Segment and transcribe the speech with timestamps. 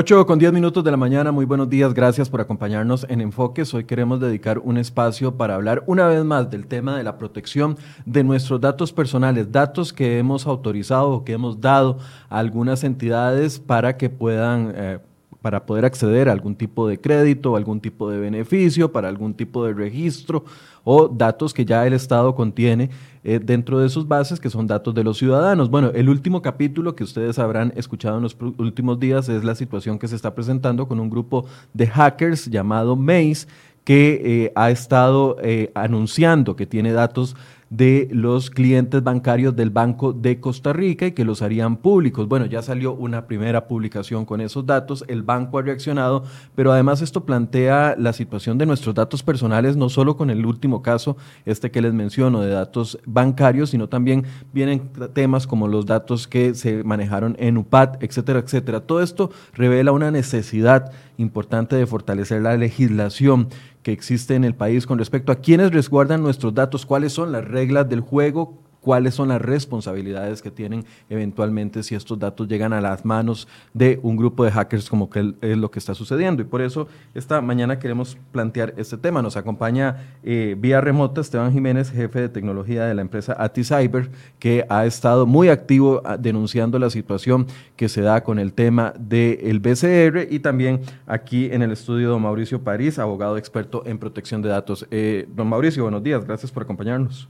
[0.00, 3.74] 8 con 10 minutos de la mañana, muy buenos días, gracias por acompañarnos en Enfoques.
[3.74, 7.76] Hoy queremos dedicar un espacio para hablar una vez más del tema de la protección
[8.06, 11.98] de nuestros datos personales, datos que hemos autorizado o que hemos dado
[12.30, 14.72] a algunas entidades para que puedan...
[14.74, 14.98] Eh,
[15.42, 19.64] para poder acceder a algún tipo de crédito, algún tipo de beneficio, para algún tipo
[19.64, 20.44] de registro
[20.84, 22.90] o datos que ya el Estado contiene
[23.22, 25.70] eh, dentro de sus bases, que son datos de los ciudadanos.
[25.70, 29.98] Bueno, el último capítulo que ustedes habrán escuchado en los últimos días es la situación
[29.98, 33.46] que se está presentando con un grupo de hackers llamado Maze,
[33.84, 37.36] que eh, ha estado eh, anunciando que tiene datos
[37.70, 42.26] de los clientes bancarios del Banco de Costa Rica y que los harían públicos.
[42.26, 46.24] Bueno, ya salió una primera publicación con esos datos, el banco ha reaccionado,
[46.56, 50.82] pero además esto plantea la situación de nuestros datos personales, no solo con el último
[50.82, 56.26] caso, este que les menciono, de datos bancarios, sino también vienen temas como los datos
[56.26, 58.80] que se manejaron en UPAD, etcétera, etcétera.
[58.80, 63.48] Todo esto revela una necesidad importante de fortalecer la legislación
[63.82, 67.44] que existe en el país con respecto a quiénes resguardan nuestros datos, cuáles son las
[67.44, 72.80] reglas del juego, cuáles son las responsabilidades que tienen eventualmente si estos datos llegan a
[72.80, 76.42] las manos de un grupo de hackers como que es lo que está sucediendo.
[76.42, 79.22] Y por eso esta mañana queremos plantear este tema.
[79.22, 84.64] Nos acompaña eh, vía remota Esteban Jiménez, jefe de tecnología de la empresa AtiCyber, que
[84.68, 87.46] ha estado muy activo ah, denunciando la situación
[87.76, 92.22] que se da con el tema del BCR y también aquí en el estudio don
[92.22, 94.86] Mauricio París, abogado experto en protección de datos.
[94.90, 97.28] Eh, don Mauricio, buenos días, gracias por acompañarnos.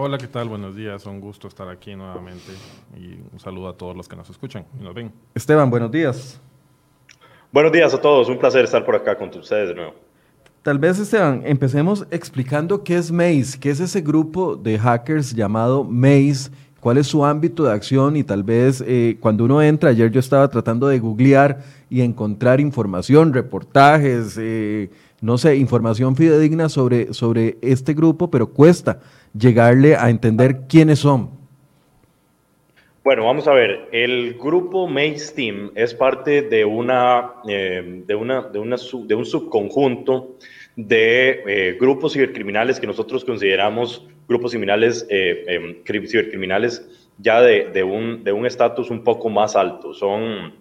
[0.00, 0.48] Hola, ¿qué tal?
[0.48, 2.52] Buenos días, un gusto estar aquí nuevamente
[2.96, 5.10] y un saludo a todos los que nos escuchan y nos ven.
[5.34, 6.40] Esteban, buenos días.
[7.50, 9.94] Buenos días a todos, un placer estar por acá con ustedes de nuevo.
[10.62, 15.82] Tal vez, Esteban, empecemos explicando qué es Maze, qué es ese grupo de hackers llamado
[15.82, 20.12] Maze, cuál es su ámbito de acción y tal vez eh, cuando uno entra, ayer
[20.12, 21.58] yo estaba tratando de googlear
[21.90, 29.00] y encontrar información, reportajes, eh, no sé, información fidedigna sobre, sobre este grupo, pero cuesta
[29.32, 31.30] llegarle a entender quiénes son?
[33.04, 33.88] Bueno, vamos a ver.
[33.90, 39.24] El grupo Maze Team es parte de una, eh, de, una, de, una de, un
[39.24, 40.36] subconjunto
[40.76, 47.82] de eh, grupos cibercriminales que nosotros consideramos grupos criminales, eh, em, cibercriminales ya de, de
[47.82, 49.94] un estatus un poco más alto.
[49.94, 50.52] Son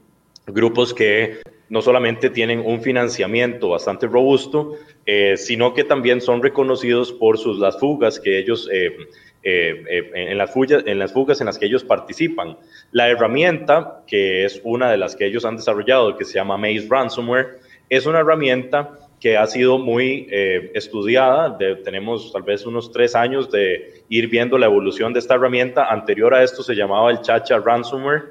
[0.45, 7.11] grupos que no solamente tienen un financiamiento bastante robusto, eh, sino que también son reconocidos
[7.11, 8.95] por sus, las fugas que ellos, eh,
[9.43, 12.57] eh, en, las fugas, en las fugas en las que ellos participan.
[12.91, 16.87] La herramienta, que es una de las que ellos han desarrollado, que se llama Maze
[16.89, 20.27] Ransomware, es una herramienta que ha sido muy
[20.75, 21.57] estudiada.
[21.83, 25.85] tenemos tal vez unos tres años de ir viendo la evolución de esta herramienta.
[25.85, 28.25] Anterior a esto se llamaba el Chacha Ransomware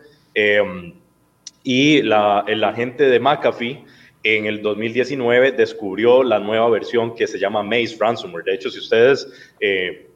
[1.66, 3.84] y la, el agente de McAfee
[4.22, 8.44] en el 2019 descubrió la nueva versión que se llama Maze Ransomware.
[8.44, 9.28] De hecho, si ustedes
[9.58, 10.06] eh,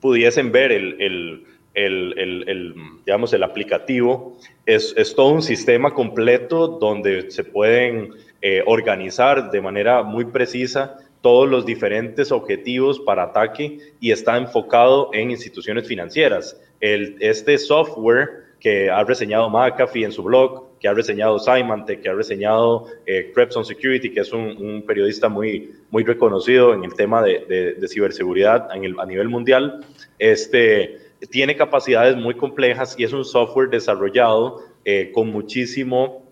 [0.00, 1.46] pudiesen ver el, el,
[1.76, 8.10] el, digamos, el aplicativo, es, es, todo un sistema completo donde se pueden
[8.42, 15.10] eh, organizar de manera muy precisa todos los diferentes objetivos para ataque y está enfocado
[15.12, 16.60] en instituciones financieras.
[16.80, 22.08] El, este software que ha reseñado McAfee en su blog, que ha reseñado Symantec, que
[22.08, 23.32] ha reseñado eh,
[23.62, 29.28] Security, que es un, periodista muy, muy reconocido en el tema de, ciberseguridad a nivel
[29.28, 29.86] mundial,
[30.18, 30.98] este,
[31.30, 36.28] tiene capacidades muy complejas y es un software desarrollado eh, con muchísimo,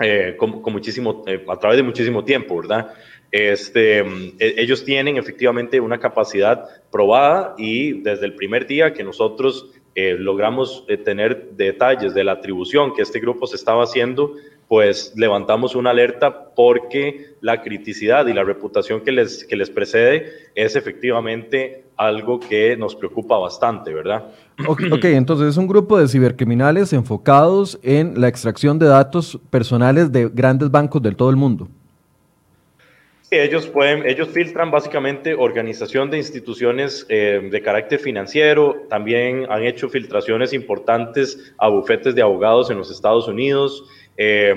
[0.00, 2.94] eh, con, muchísimo eh, a través de muchísimo tiempo, ¿verdad?
[3.30, 9.70] Este, e, ellos tienen efectivamente una capacidad probada y desde el primer día que nosotros
[9.94, 14.32] eh, logramos eh, tener detalles de la atribución que este grupo se estaba haciendo,
[14.66, 20.32] pues levantamos una alerta porque la criticidad y la reputación que les, que les precede
[20.54, 24.24] es efectivamente algo que nos preocupa bastante, ¿verdad?
[24.66, 30.28] ok, entonces es un grupo de cibercriminales enfocados en la extracción de datos personales de
[30.28, 31.68] grandes bancos del todo el mundo
[33.30, 39.88] ellos pueden, ellos filtran básicamente organización de instituciones eh, de carácter financiero, también han hecho
[39.88, 43.84] filtraciones importantes a bufetes de abogados en los Estados Unidos,
[44.16, 44.54] eh,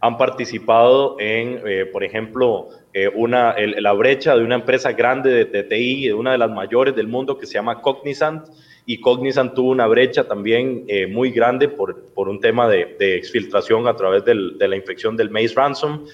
[0.00, 2.68] han participado en, eh, por ejemplo,
[3.16, 6.94] una, la brecha de una empresa grande de, de, TI, de una de las mayores
[6.94, 8.46] del mundo que se llama Cognizant,
[8.86, 13.88] y Cognizant tuvo una brecha también muy grande por, por un tema de, de exfiltración
[13.88, 16.06] a través del, de la infección del Maze Ransom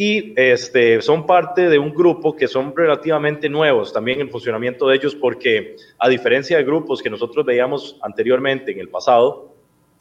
[0.00, 4.96] y este, son parte de un grupo que son relativamente nuevos también en funcionamiento de
[4.96, 9.52] ellos porque a diferencia de grupos que nosotros veíamos anteriormente en el pasado,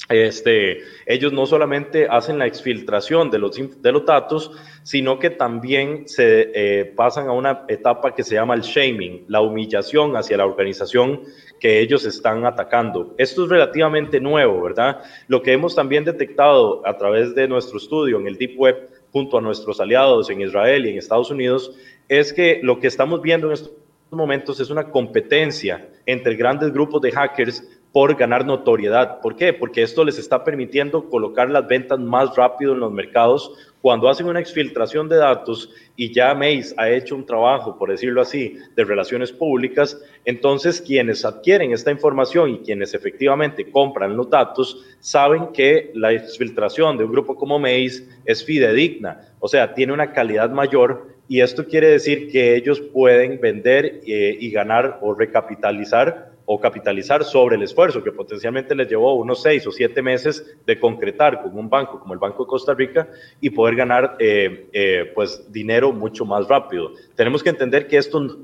[0.08, 4.52] este, ellos no solamente hacen la exfiltración de los, de los datos,
[4.84, 9.42] sino que también se eh, pasan a una etapa que se llama el shaming, la
[9.42, 11.24] humillación hacia la organización
[11.60, 13.14] que ellos están atacando.
[13.18, 15.02] Esto es relativamente nuevo, ¿verdad?
[15.28, 19.38] Lo que hemos también detectado a través de nuestro estudio en el Deep Web junto
[19.38, 21.76] a nuestros aliados en Israel y en Estados Unidos
[22.08, 23.72] es que lo que estamos viendo en estos
[24.12, 29.20] momentos es una competencia entre grandes grupos de hackers por ganar notoriedad.
[29.22, 29.54] ¿Por qué?
[29.54, 33.52] Porque esto les está permitiendo colocar las ventas más rápido en los mercados.
[33.82, 38.22] Cuando hacen una exfiltración de datos y ya Mace ha hecho un trabajo, por decirlo
[38.22, 44.86] así, de relaciones públicas, entonces quienes adquieren esta información y quienes efectivamente compran los datos
[45.00, 50.12] saben que la exfiltración de un grupo como Mace es fidedigna, o sea, tiene una
[50.12, 56.29] calidad mayor y esto quiere decir que ellos pueden vender eh, y ganar o recapitalizar
[56.52, 60.80] o capitalizar sobre el esfuerzo que potencialmente les llevó unos seis o siete meses de
[60.80, 63.08] concretar con un banco como el Banco de Costa Rica
[63.40, 66.94] y poder ganar eh, eh, pues dinero mucho más rápido.
[67.14, 68.40] Tenemos que entender que esto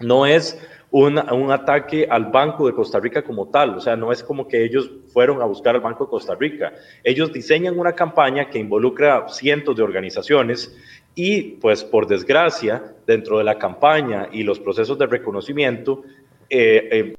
[0.00, 0.60] no es
[0.90, 4.46] un, un, ataque al Banco de Costa Rica como tal, o sea, no es como
[4.46, 6.74] que ellos fueron a buscar al Banco de Costa Rica.
[7.02, 10.76] Ellos diseñan una campaña que involucra cientos de organizaciones
[11.18, 16.02] y pues por desgracia, dentro de la campaña y los procesos de reconocimiento,
[16.50, 17.14] eh, eh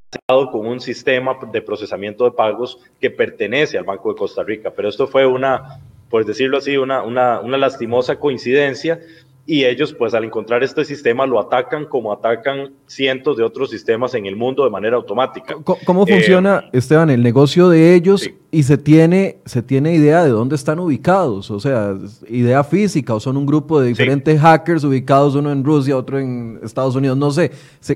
[0.52, 4.72] con un sistema de procesamiento de pagos que pertenece al Banco de Costa Rica.
[4.76, 5.80] Pero esto fue una,
[6.10, 9.00] por decirlo así, una, una, una lastimosa coincidencia
[9.48, 14.14] y ellos pues al encontrar este sistema lo atacan como atacan cientos de otros sistemas
[14.14, 15.56] en el mundo de manera automática.
[15.64, 20.32] ¿Cómo, funciona, eh, Esteban, el negocio de ellos y se tiene, se tiene idea de
[20.32, 21.52] dónde están ubicados?
[21.52, 21.96] O sea,
[22.28, 26.60] idea física o son un grupo de diferentes hackers ubicados uno en Rusia, otro en
[26.64, 27.52] Estados Unidos, no sé.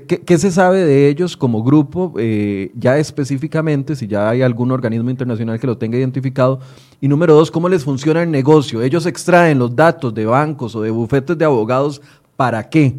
[0.06, 5.10] ¿Qué, se sabe de ellos como grupo eh, ya específicamente, si ya hay algún organismo
[5.10, 6.60] internacional que lo tenga identificado?
[7.00, 8.82] Y número dos, ¿cómo les funciona el negocio?
[8.82, 12.00] Ellos extraen los datos de bancos o de bufetes de abogados,
[12.36, 12.94] ¿para qué?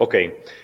[0.00, 0.14] Ok,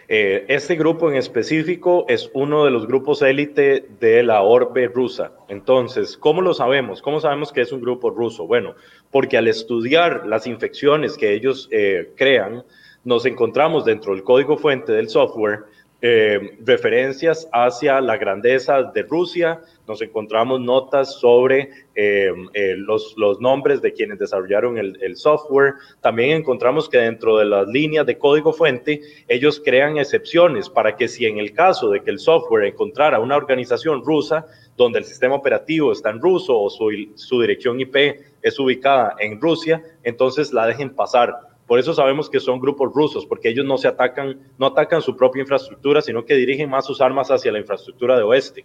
[0.07, 5.33] eh, este grupo en específico es uno de los grupos élite de la orbe rusa.
[5.49, 7.03] Entonces, ¿cómo lo sabemos?
[7.03, 8.47] ¿Cómo sabemos que es un grupo ruso?
[8.47, 8.77] Bueno,
[9.11, 12.63] porque al estudiar las infecciones que ellos eh, crean,
[13.03, 15.65] nos encontramos dentro del código fuente del software
[16.07, 23.81] eh, referencias hacia la grandeza de Rusia, nos encontramos notas sobre eh, eh, los, nombres
[23.81, 28.53] de quienes desarrollaron el, el, software, también encontramos que dentro de las líneas de código
[28.53, 33.19] fuente, ellos crean excepciones para que si en el caso de que el software encontrara
[33.19, 34.45] una organización rusa,
[34.77, 37.97] donde el sistema operativo está en ruso o su, su dirección IP
[38.43, 43.25] es ubicada en Rusia, entonces la dejen pasar por eso sabemos que son grupos rusos,
[43.27, 47.01] porque ellos no se atacan, no atacan su propia infraestructura, sino que dirigen más sus
[47.01, 48.65] armas hacia la infraestructura de oeste.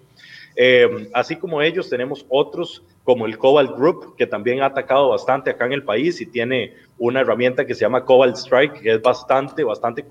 [0.55, 5.49] Eh, así como ellos, tenemos otros como el Cobalt Group, que también ha atacado bastante
[5.49, 9.01] acá en el país y tiene una herramienta que se llama Cobalt Strike, que es
[9.01, 10.03] bastante, bastante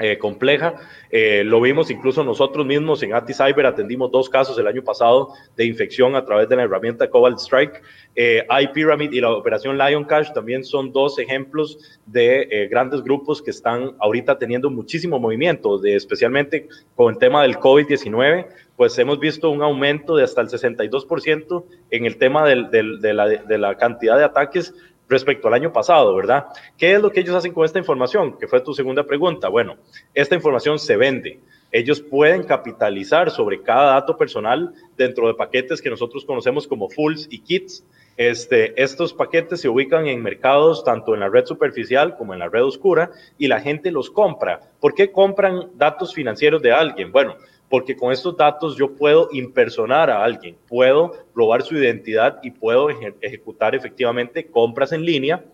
[0.00, 0.74] eh, compleja.
[1.10, 5.34] Eh, lo vimos incluso nosotros mismos en ATI Cyber, atendimos dos casos el año pasado
[5.56, 7.82] de infección a través de la herramienta Cobalt Strike.
[8.16, 13.42] Eh, iPyramid y la operación Lion Cash también son dos ejemplos de eh, grandes grupos
[13.42, 16.66] que están ahorita teniendo muchísimo movimiento, de, especialmente
[16.96, 22.06] con el tema del COVID-19, pues hemos visto un aumento de hasta el 62% en
[22.06, 24.74] el tema de la cantidad de ataques
[25.10, 26.46] respecto al año pasado, ¿verdad?
[26.78, 28.38] ¿Qué es lo que ellos hacen con esta información?
[28.38, 29.48] Que fue tu segunda pregunta.
[29.48, 29.76] Bueno,
[30.14, 31.40] esta información se vende.
[31.72, 37.26] Ellos pueden capitalizar sobre cada dato personal dentro de paquetes que nosotros conocemos como fulls
[37.30, 37.84] y kits.
[38.16, 42.48] Este, estos paquetes se ubican en mercados tanto en la red superficial como en la
[42.48, 44.60] red oscura y la gente los compra.
[44.80, 47.12] ¿Por qué compran datos financieros de alguien?
[47.12, 47.36] Bueno,
[47.70, 52.90] porque con estos datos yo puedo impersonar a alguien, puedo robar su identidad y puedo
[53.20, 55.44] ejecutar efectivamente compras en línea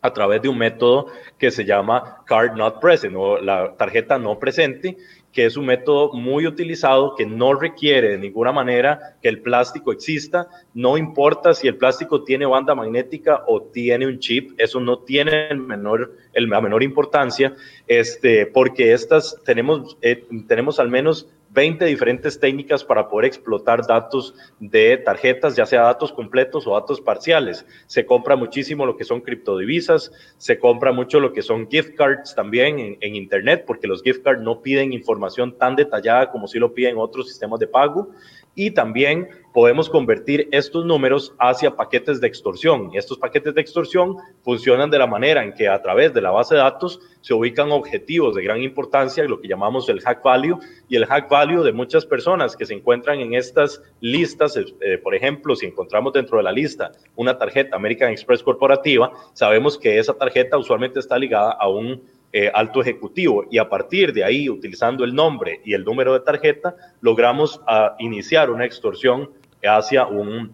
[0.00, 4.38] a través de un método que se llama Card Not Present o la tarjeta no
[4.38, 4.96] presente,
[5.32, 9.92] que es un método muy utilizado que no requiere de ninguna manera que el plástico
[9.92, 15.00] exista, no importa si el plástico tiene banda magnética o tiene un chip, eso no
[15.00, 17.54] tiene el menor, el, la menor importancia,
[17.86, 24.34] este, porque estas tenemos, eh, tenemos al menos 20 diferentes técnicas para poder explotar datos
[24.60, 27.64] de tarjetas, ya sea datos completos o datos parciales.
[27.86, 32.34] Se compra muchísimo lo que son criptodivisas, se compra mucho lo que son gift cards
[32.34, 36.72] también en, Internet, porque los gift cards no piden información tan detallada como si lo
[36.74, 38.10] piden otros sistemas de pago.
[38.58, 42.90] Y también podemos convertir estos números hacia paquetes de extorsión.
[42.92, 46.32] Y estos paquetes de extorsión funcionan de la manera en que a través de la
[46.32, 50.58] base de datos se ubican objetivos de gran importancia, lo que llamamos el hack value,
[50.88, 55.14] y el hack value de muchas personas que se encuentran en estas listas, eh, por
[55.14, 60.14] ejemplo, si encontramos dentro de la lista una tarjeta American Express corporativa, sabemos que esa
[60.14, 65.04] tarjeta usualmente está ligada a un eh, alto ejecutivo y a partir de ahí, utilizando
[65.04, 69.30] el nombre y el número de tarjeta, logramos ah, iniciar una extorsión
[69.62, 70.52] hacia un,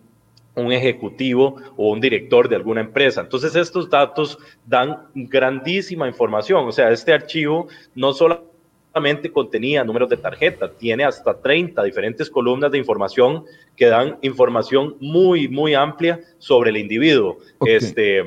[0.54, 3.22] un ejecutivo o un director de alguna empresa.
[3.22, 10.16] Entonces estos datos dan grandísima información, o sea, este archivo no solamente contenía números de
[10.16, 13.44] tarjeta, tiene hasta 30 diferentes columnas de información
[13.76, 17.38] que dan información muy, muy amplia sobre el individuo.
[17.66, 18.22] Este,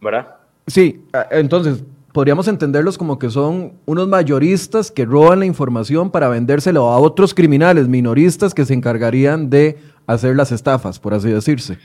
[0.00, 0.36] ¿Verdad?
[0.66, 6.88] Sí, entonces podríamos entenderlos como que son unos mayoristas que roban la información para vendérselo
[6.90, 11.76] a otros criminales minoristas que se encargarían de hacer las estafas, por así decirse.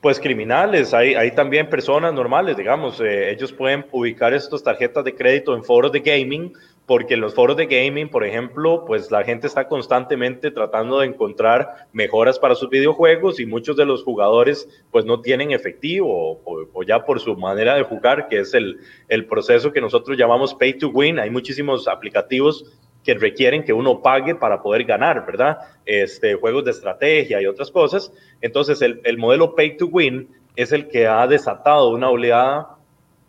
[0.00, 5.14] Pues criminales, hay, hay también personas normales, digamos, eh, ellos pueden ubicar estas tarjetas de
[5.14, 6.52] crédito en foros de gaming
[6.86, 11.06] porque en los foros de gaming, por ejemplo, pues la gente está constantemente tratando de
[11.06, 16.82] encontrar mejoras para sus videojuegos y muchos de los jugadores pues no tienen efectivo o,
[16.84, 18.78] ya por su manera de jugar, que es el,
[19.08, 21.18] el proceso que nosotros llamamos pay to win.
[21.18, 25.58] Hay muchísimos aplicativos que requieren que uno pague para poder ganar, ¿verdad?
[25.84, 28.12] Este, juegos de estrategia y otras cosas.
[28.40, 32.75] Entonces, el, el modelo pay to win es el que ha desatado una oleada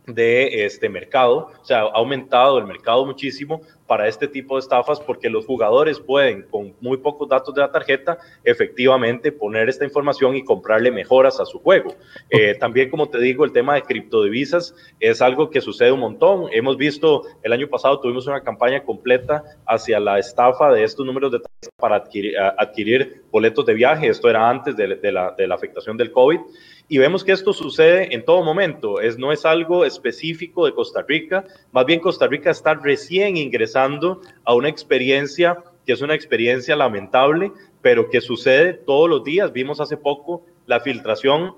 [0.08, 5.00] de este mercado, o sea, ha aumentado el mercado muchísimo para este tipo de estafas
[5.00, 10.36] porque los jugadores pueden, con muy pocos datos de la tarjeta, efectivamente poner esta información
[10.36, 11.96] y comprarle mejoras a su juego.
[12.30, 16.48] Eh, también, como te digo, el tema de criptodivisas es algo que sucede un montón.
[16.52, 21.32] Hemos visto, el año pasado tuvimos una campaña completa hacia la estafa de estos números
[21.32, 24.08] de tarjeta para adquirir, adquirir boletos de viaje.
[24.08, 26.40] Esto era antes de, de, la, de la afectación del COVID.
[26.90, 31.04] Y vemos que esto sucede en todo momento, es, no es algo específico de Costa
[31.06, 36.76] Rica, más bien Costa Rica está recién ingresando a una experiencia que es una experiencia
[36.76, 37.52] lamentable,
[37.82, 39.54] pero que sucede todos los días.
[39.54, 41.56] Vimos hace poco la filtración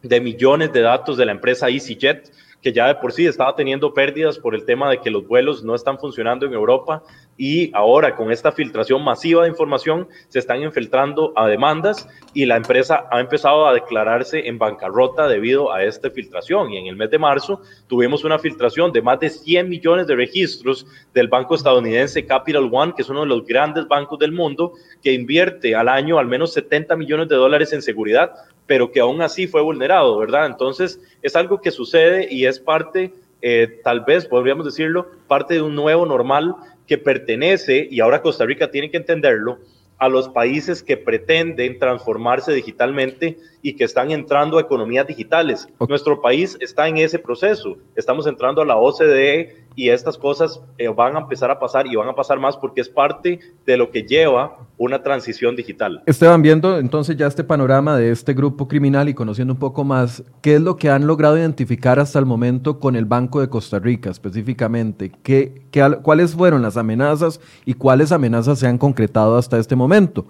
[0.00, 2.30] de millones de datos de la empresa EasyJet,
[2.64, 5.62] que ya de por sí estaba teniendo pérdidas por el tema de que los vuelos
[5.62, 7.02] no están funcionando en Europa
[7.36, 12.56] y ahora con esta filtración masiva de información se están infiltrando a demandas y la
[12.56, 16.72] empresa ha empezado a declararse en bancarrota debido a esta filtración.
[16.72, 20.16] Y en el mes de marzo tuvimos una filtración de más de 100 millones de
[20.16, 24.72] registros del banco estadounidense Capital One, que es uno de los grandes bancos del mundo,
[25.02, 28.32] que invierte al año al menos 70 millones de dólares en seguridad
[28.66, 30.46] pero que aún así fue vulnerado, ¿verdad?
[30.46, 35.62] Entonces, es algo que sucede y es parte, eh, tal vez podríamos decirlo, parte de
[35.62, 36.54] un nuevo normal
[36.86, 39.58] que pertenece, y ahora Costa Rica tiene que entenderlo,
[39.98, 45.68] a los países que pretenden transformarse digitalmente y que están entrando a economías digitales.
[45.88, 47.78] Nuestro país está en ese proceso.
[47.94, 51.96] Estamos entrando a la OCDE y estas cosas eh, van a empezar a pasar y
[51.96, 56.02] van a pasar más porque es parte de lo que lleva una transición digital.
[56.06, 60.24] Esteban, viendo entonces ya este panorama de este grupo criminal y conociendo un poco más,
[60.40, 63.78] ¿qué es lo que han logrado identificar hasta el momento con el Banco de Costa
[63.78, 65.12] Rica específicamente?
[65.22, 70.26] ¿Qué, qué, ¿Cuáles fueron las amenazas y cuáles amenazas se han concretado hasta este momento?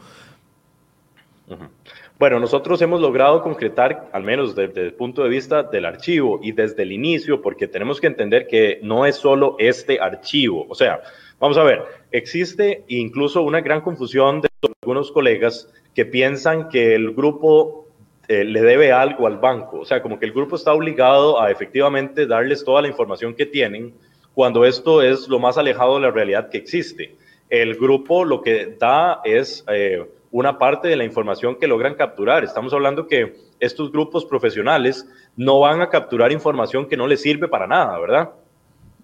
[2.25, 6.53] Bueno, nosotros hemos logrado concretar, al menos desde el punto de vista del archivo y
[6.53, 10.65] desde el inicio, porque tenemos que entender que no es solo este archivo.
[10.71, 11.03] O sea,
[11.39, 14.49] vamos a ver, existe incluso una gran confusión de
[14.81, 17.89] algunos colegas que piensan que el grupo
[18.29, 19.81] eh, le debe algo al banco.
[19.81, 23.45] O sea, como que el grupo está obligado a efectivamente darles toda la información que
[23.45, 23.93] tienen,
[24.33, 27.17] cuando esto es lo más alejado de la realidad que existe.
[27.51, 29.63] El grupo lo que da es...
[29.69, 32.43] Eh, una parte de la información que logran capturar.
[32.43, 37.47] Estamos hablando que estos grupos profesionales no van a capturar información que no les sirve
[37.47, 38.31] para nada, ¿verdad?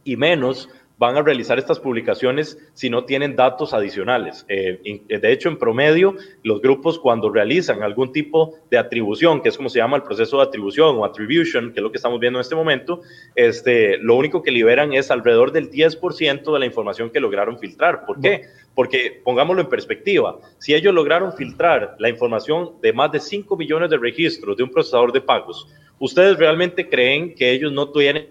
[0.03, 0.69] Y menos
[1.00, 4.45] van a realizar estas publicaciones si no tienen datos adicionales.
[4.49, 9.57] Eh, de hecho, en promedio, los grupos cuando realizan algún tipo de atribución, que es
[9.57, 12.38] como se llama el proceso de atribución o attribution, que es lo que estamos viendo
[12.38, 13.00] en este momento,
[13.35, 18.04] este, lo único que liberan es alrededor del 10% de la información que lograron filtrar.
[18.04, 18.42] ¿Por qué?
[18.75, 23.88] Porque, pongámoslo en perspectiva, si ellos lograron filtrar la información de más de 5 millones
[23.88, 25.66] de registros de un procesador de pagos,
[25.99, 28.26] ¿ustedes realmente creen que ellos no tienen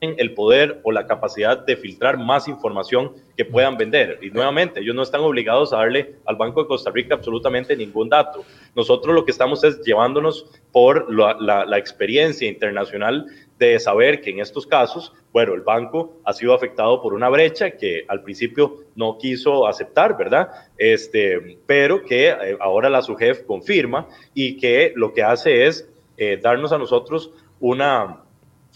[0.00, 4.18] el poder o la capacidad de filtrar más información que puedan vender.
[4.22, 8.08] Y nuevamente, ellos no están obligados a darle al Banco de Costa Rica absolutamente ningún
[8.08, 8.44] dato.
[8.74, 13.26] Nosotros lo que estamos es llevándonos por la, experiencia internacional
[13.58, 17.72] de saber que en estos casos, bueno, el banco ha sido afectado por una brecha
[17.72, 20.48] que al principio no quiso aceptar, ¿verdad?
[20.78, 26.38] Este, pero que eh, ahora la SUGEF confirma y que lo que hace es eh,
[26.40, 27.30] darnos a nosotros
[27.60, 28.24] una,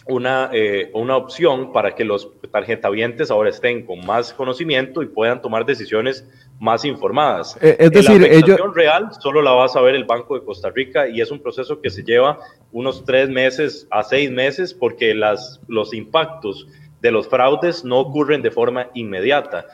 [0.07, 5.41] una, eh, una opción para que los tarjetavientes ahora estén con más conocimiento y puedan
[5.41, 6.27] tomar decisiones
[6.61, 7.57] más informadas.
[7.61, 10.71] Eh, es decir, la afectación real solo la va a saber el Banco de Costa
[10.71, 12.39] Rica y es un proceso que se lleva
[12.73, 16.67] unos tres meses a seis meses porque las, los impactos
[17.05, 19.67] de los fraudes no ocurren de forma inmediata.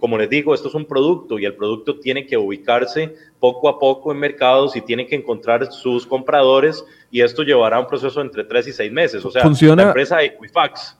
[0.00, 3.78] como les digo, esto es un producto y el producto tiene que ubicarse poco a
[3.78, 8.42] poco en mercados y tiene que encontrar sus compradores y esto llevará un proceso entre
[8.44, 9.22] tres y seis meses.
[9.22, 9.82] O sea, ¿Funciona?
[9.82, 10.96] la empresa Equifax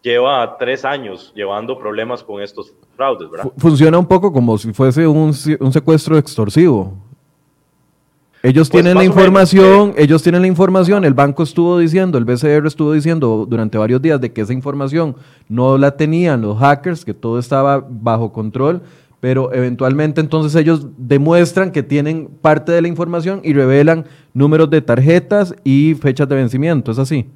[0.00, 3.50] lleva tres años llevando problemas con estos fraudes, ¿verdad?
[3.58, 7.09] Funciona un poco como si fuese un, un secuestro extorsivo.
[8.42, 12.66] Ellos pues tienen la información, ellos tienen la información, el banco estuvo diciendo, el BCR
[12.66, 15.14] estuvo diciendo durante varios días de que esa información
[15.48, 18.80] no la tenían los hackers, que todo estaba bajo control,
[19.20, 24.80] pero eventualmente entonces ellos demuestran que tienen parte de la información y revelan números de
[24.80, 27.26] tarjetas y fechas de vencimiento, ¿es así?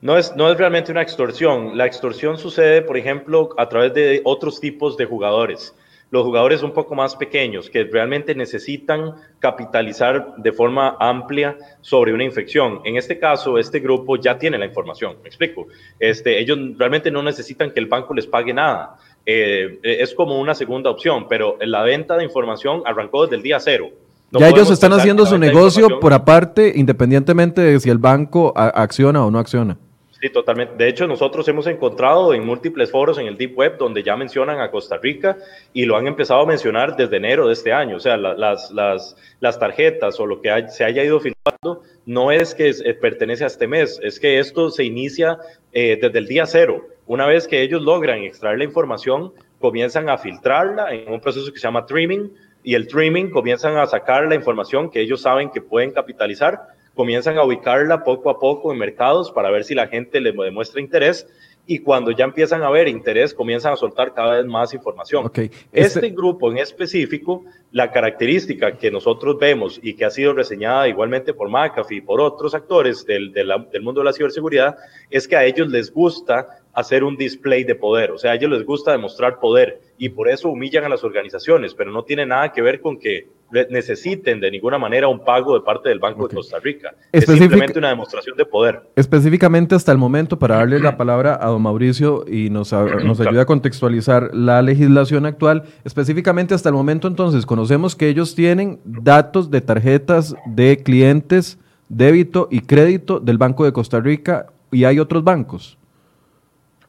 [0.00, 1.78] No es, no es realmente una extorsión.
[1.78, 5.72] La extorsión sucede, por ejemplo, a través de otros tipos de jugadores.
[6.14, 12.22] Los jugadores un poco más pequeños que realmente necesitan capitalizar de forma amplia sobre una
[12.22, 12.82] infección.
[12.84, 15.16] En este caso, este grupo ya tiene la información.
[15.24, 15.66] Me explico.
[15.98, 18.94] Este, ellos realmente no necesitan que el banco les pague nada.
[19.26, 23.58] Eh, es como una segunda opción, pero la venta de información arrancó desde el día
[23.58, 23.90] cero.
[24.30, 29.32] ya ellos están haciendo su negocio por aparte, independientemente de si el banco acciona o
[29.32, 29.76] no acciona.
[30.24, 30.74] Sí, totalmente.
[30.82, 34.58] De hecho, nosotros hemos encontrado en múltiples foros en el Deep Web donde ya mencionan
[34.58, 35.36] a Costa Rica
[35.74, 37.98] y lo han empezado a mencionar desde enero de este año.
[37.98, 42.54] O sea, las, las, las, tarjetas o lo que se haya ido filtrando no es
[42.54, 45.36] que eh, pertenece a este mes, es que esto se inicia
[45.74, 46.88] eh, desde el día cero.
[47.04, 51.58] Una vez que ellos logran extraer la información, comienzan a filtrarla en un proceso que
[51.58, 52.32] se llama trimming
[52.62, 56.62] y el trimming comienzan a sacar la información que ellos saben que pueden capitalizar
[56.94, 60.80] comienzan a ubicarla poco a poco en mercados para ver si la gente le demuestra
[60.80, 61.26] interés
[61.66, 65.30] y cuando ya empiezan a ver interés, comienzan a soltar cada vez más información.
[65.34, 66.10] Este, este...
[66.10, 71.48] grupo en específico, la característica que nosotros vemos y que ha sido reseñada igualmente por
[71.48, 74.76] McAfee y por otros actores del, del, del mundo de la ciberseguridad,
[75.08, 78.50] es que a ellos les gusta hacer un display de poder, o sea, a ellos
[78.50, 82.52] les gusta demostrar poder y por eso humillan a las organizaciones, pero no tiene nada
[82.52, 83.28] que ver con que
[83.70, 86.94] necesiten de ninguna manera un pago de parte del Banco de Costa Rica.
[87.12, 88.82] Es simplemente una demostración de poder.
[88.96, 92.72] Específicamente hasta el momento, para darle la palabra a don Mauricio y nos,
[93.04, 98.34] nos ayude a contextualizar la legislación actual, específicamente hasta el momento entonces conocemos que ellos
[98.34, 104.84] tienen datos de tarjetas de clientes, débito y crédito del Banco de Costa Rica y
[104.84, 105.78] hay otros bancos.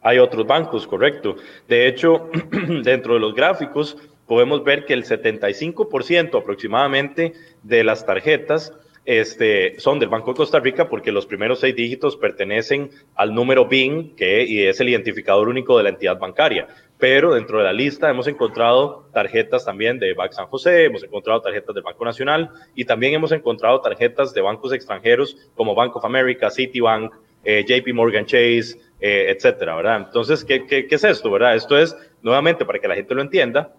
[0.01, 1.35] Hay otros bancos, correcto.
[1.67, 2.29] De hecho,
[2.83, 3.97] dentro de los gráficos,
[4.27, 7.33] podemos ver que el 75% aproximadamente
[7.63, 8.73] de las tarjetas
[9.05, 13.67] este, son del Banco de Costa Rica porque los primeros seis dígitos pertenecen al número
[13.67, 16.67] BIN, que es el identificador único de la entidad bancaria.
[16.97, 21.41] Pero dentro de la lista hemos encontrado tarjetas también de Banco San José, hemos encontrado
[21.41, 26.05] tarjetas del Banco Nacional y también hemos encontrado tarjetas de bancos extranjeros como Bank of
[26.05, 30.03] America, Citibank, eh, JP Morgan Chase, eh, etcétera, ¿verdad?
[30.07, 31.55] Entonces, ¿qué, ¿qué, qué es esto, verdad?
[31.55, 33.75] Esto es, nuevamente, para que la gente lo entienda,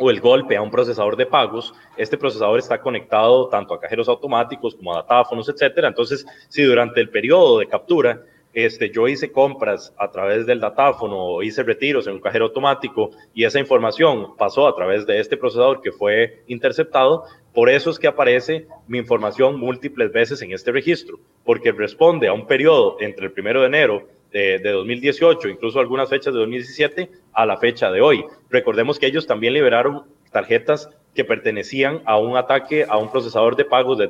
[0.00, 4.08] o el golpe a un procesador de pagos, este procesador está conectado tanto a cajeros
[4.08, 5.88] automáticos como a datáfonos, etcétera.
[5.88, 11.16] Entonces, si durante el periodo de captura este, yo hice compras a través del datáfono
[11.18, 15.36] o hice retiros en un cajero automático y esa información pasó a través de este
[15.36, 20.72] procesador que fue interceptado, por eso es que aparece mi información múltiples veces en este
[20.72, 26.08] registro, porque responde a un periodo entre el primero de enero de, 2018, incluso algunas
[26.08, 28.24] fechas de 2017, a la fecha de hoy.
[28.48, 33.64] Recordemos que ellos también liberaron tarjetas que pertenecían a un ataque a un procesador de
[33.64, 34.08] pagos de,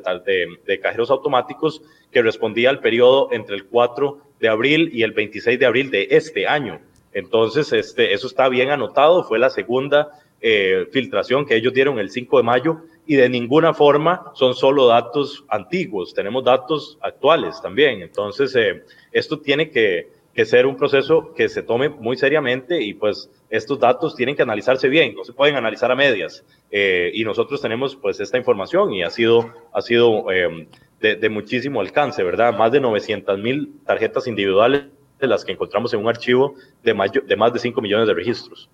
[0.66, 5.58] de, cajeros automáticos que respondía al periodo entre el 4 de abril y el 26
[5.58, 6.80] de abril de este año.
[7.12, 10.10] Entonces, este, eso está bien anotado, fue la segunda
[10.42, 14.86] eh, filtración que ellos dieron el 5 de mayo y de ninguna forma son solo
[14.86, 18.02] datos antiguos, tenemos datos actuales también.
[18.02, 23.28] Entonces, eh, esto tiene que, ser un proceso que se tome muy seriamente y pues
[23.50, 26.46] estos datos tienen que analizarse bien, no se pueden analizar a medias.
[26.70, 30.66] Eh, y nosotros tenemos pues esta información y ha sido, ha sido em,
[31.00, 32.56] de, muchísimo alcance, ¿verdad?
[32.56, 34.84] Más de 900 mil tarjetas individuales
[35.18, 38.70] de las que encontramos en un archivo de, de más de 5 millones de registros.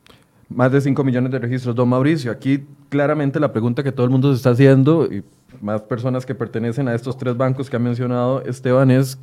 [0.48, 1.74] Más de 5 millones de registros.
[1.74, 5.24] Don Mauricio, aquí claramente la pregunta que todo el mundo se está haciendo, y
[5.60, 9.18] más personas que pertenecen a estos tres bancos que ha mencionado Esteban, es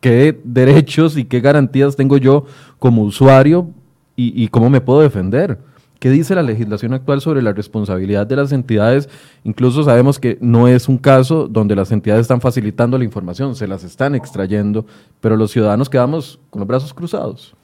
[0.00, 2.44] qué derechos y qué garantías tengo yo
[2.78, 3.70] como usuario
[4.18, 5.58] y, cómo me puedo defender.
[5.98, 9.08] ¿Qué dice la legislación actual sobre la responsabilidad de las entidades?
[9.44, 13.66] Incluso sabemos que no es un caso donde las entidades están facilitando la información, se
[13.66, 14.86] las están extrayendo,
[15.20, 17.54] pero los ciudadanos quedamos con los brazos cruzados.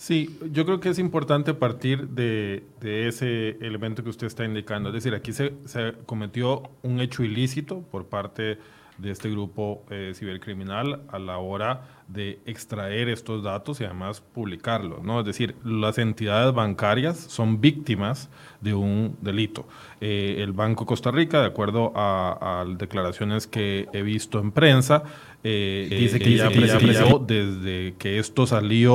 [0.00, 4.88] Sí, yo creo que es importante partir de, ese elemento que usted está indicando.
[4.88, 8.56] Es decir, aquí se, se cometió un hecho ilícito por parte
[9.00, 15.02] de este grupo eh, cibercriminal a la hora de extraer estos datos y además publicarlos.
[15.02, 15.20] ¿no?
[15.20, 18.28] Es decir, las entidades bancarias son víctimas
[18.60, 19.66] de un delito.
[20.00, 25.04] Eh, el Banco Costa Rica, de acuerdo a, declaraciones que he visto en prensa,
[25.42, 28.94] eh, dice que ya, desde que esto salió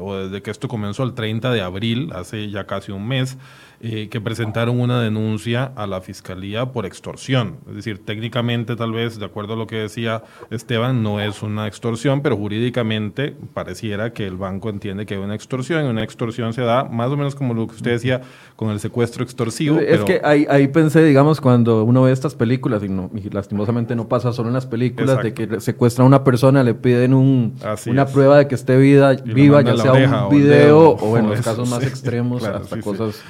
[0.00, 3.38] o desde que esto comenzó el 30 de abril, hace ya casi un mes,
[3.80, 7.58] eh, que presentaron una denuncia a la fiscalía por extorsión.
[7.68, 11.68] Es decir, técnicamente tal vez, de acuerdo a lo que decía Esteban, no es una
[11.68, 16.52] extorsión, pero jurídicamente pareciera que el banco entiende que hay una extorsión y una extorsión
[16.54, 18.20] se da más o menos como lo que usted decía
[18.56, 19.78] con el secuestro extorsivo.
[19.78, 24.08] Es que ahí, ahí, pensé, digamos, cuando uno ve estas películas, y, no, lastimosamente no
[24.08, 27.54] pasa solo en las películas, de que secuestran a una persona, le piden un,
[27.86, 29.92] una prueba de que esté vida, viva, ya sea
[30.26, 33.22] un video o, en los casos más extremos, hasta cosas...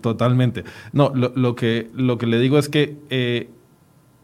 [0.00, 0.64] Totalmente.
[0.92, 3.50] No, lo, lo, que, lo que le digo es que eh,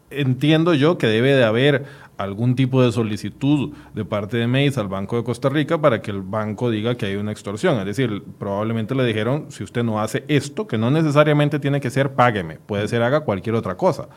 [0.09, 1.85] entiendo yo que debe de haber
[2.19, 6.11] algún tipo de solicitud de parte de MEIS al Banco de Costa Rica para que
[6.11, 7.79] el banco diga que hay una extorsión.
[7.79, 11.89] Es decir, probablemente le dijeron, si usted no hace esto, que no necesariamente tiene que
[11.89, 14.09] ser págueme, puede ser haga cualquier otra cosa.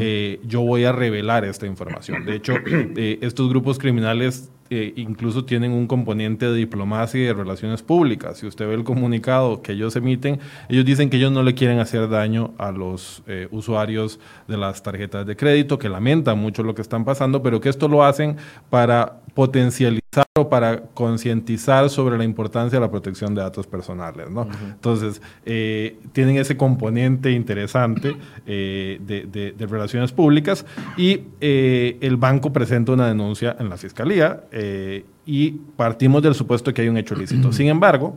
[0.00, 2.24] Eh, yo voy a revelar esta información.
[2.24, 7.32] De hecho, eh, estos grupos criminales eh, incluso tienen un componente de diplomacia y de
[7.32, 8.38] relaciones públicas.
[8.38, 11.78] Si usted ve el comunicado que ellos emiten, ellos dicen que ellos no le quieren
[11.78, 16.74] hacer daño a los eh, usuarios de las tarjetas de crédito, que lamentan mucho lo
[16.74, 18.36] que están pasando, pero que esto lo hacen
[18.70, 20.03] para potencializar
[20.36, 24.30] o para concientizar sobre la importancia de la protección de datos personales.
[24.30, 24.48] ¿no?
[24.72, 33.08] Entonces, eh, tienen ese componente interesante de, de, relaciones públicas y el banco presenta una
[33.08, 37.52] denuncia en la fiscalía eh, y partimos del supuesto que hay un hecho ilícito.
[37.52, 38.16] Sin embargo,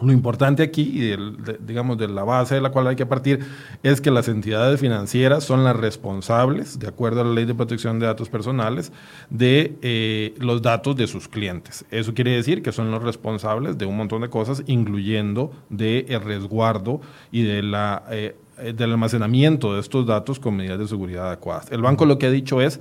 [0.00, 1.16] lo importante aquí, y
[1.60, 3.40] digamos de la base de la cual hay que partir,
[3.82, 7.98] es que las entidades financieras son las responsables, de acuerdo a la ley de protección
[7.98, 8.92] de datos personales,
[9.30, 11.84] de eh, los datos de sus clientes.
[11.90, 16.20] Eso quiere decir que son los responsables de un montón de cosas, incluyendo del el
[16.20, 18.36] resguardo y de la, eh,
[18.74, 21.70] del almacenamiento de estos datos con medidas de seguridad adecuadas.
[21.70, 22.80] El banco lo que ha dicho es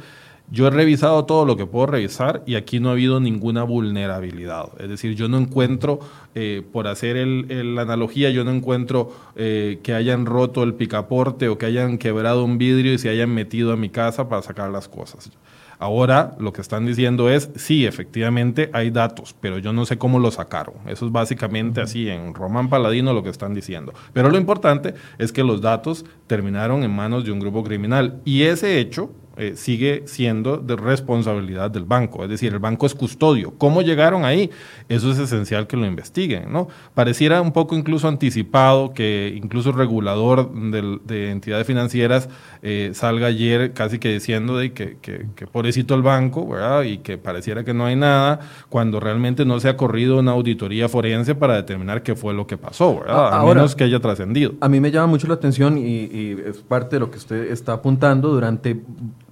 [0.51, 4.69] yo he revisado todo lo que puedo revisar y aquí no ha habido ninguna vulnerabilidad.
[4.79, 5.99] Es decir, yo no encuentro,
[6.35, 11.57] eh, por hacer la analogía, yo no encuentro eh, que hayan roto el picaporte o
[11.57, 14.87] que hayan quebrado un vidrio y se hayan metido a mi casa para sacar las
[14.87, 15.31] cosas.
[15.77, 20.19] Ahora lo que están diciendo es, sí, efectivamente hay datos, pero yo no sé cómo
[20.19, 20.75] lo sacaron.
[20.87, 23.93] Eso es básicamente así en Román Paladino lo que están diciendo.
[24.13, 28.43] Pero lo importante es que los datos terminaron en manos de un grupo criminal y
[28.43, 33.53] ese hecho eh, sigue siendo de responsabilidad del banco, es decir, el banco es custodio.
[33.57, 34.49] ¿Cómo llegaron ahí?
[34.87, 36.69] Eso es esencial que lo investiguen, ¿no?
[36.93, 42.29] Pareciera un poco incluso anticipado que incluso el regulador de, entidades financieras
[42.61, 46.83] eh, salga ayer casi que diciendo de que, que, pobrecito el banco, ¿verdad?
[46.83, 50.87] Y que pareciera que no hay nada, cuando realmente no se ha corrido una auditoría
[50.87, 53.33] forense para determinar qué fue lo que pasó, ¿verdad?
[53.33, 54.53] A menos que haya trascendido.
[54.61, 57.51] A mí me llama mucho la atención y, y es parte de lo que usted
[57.51, 58.81] está apuntando durante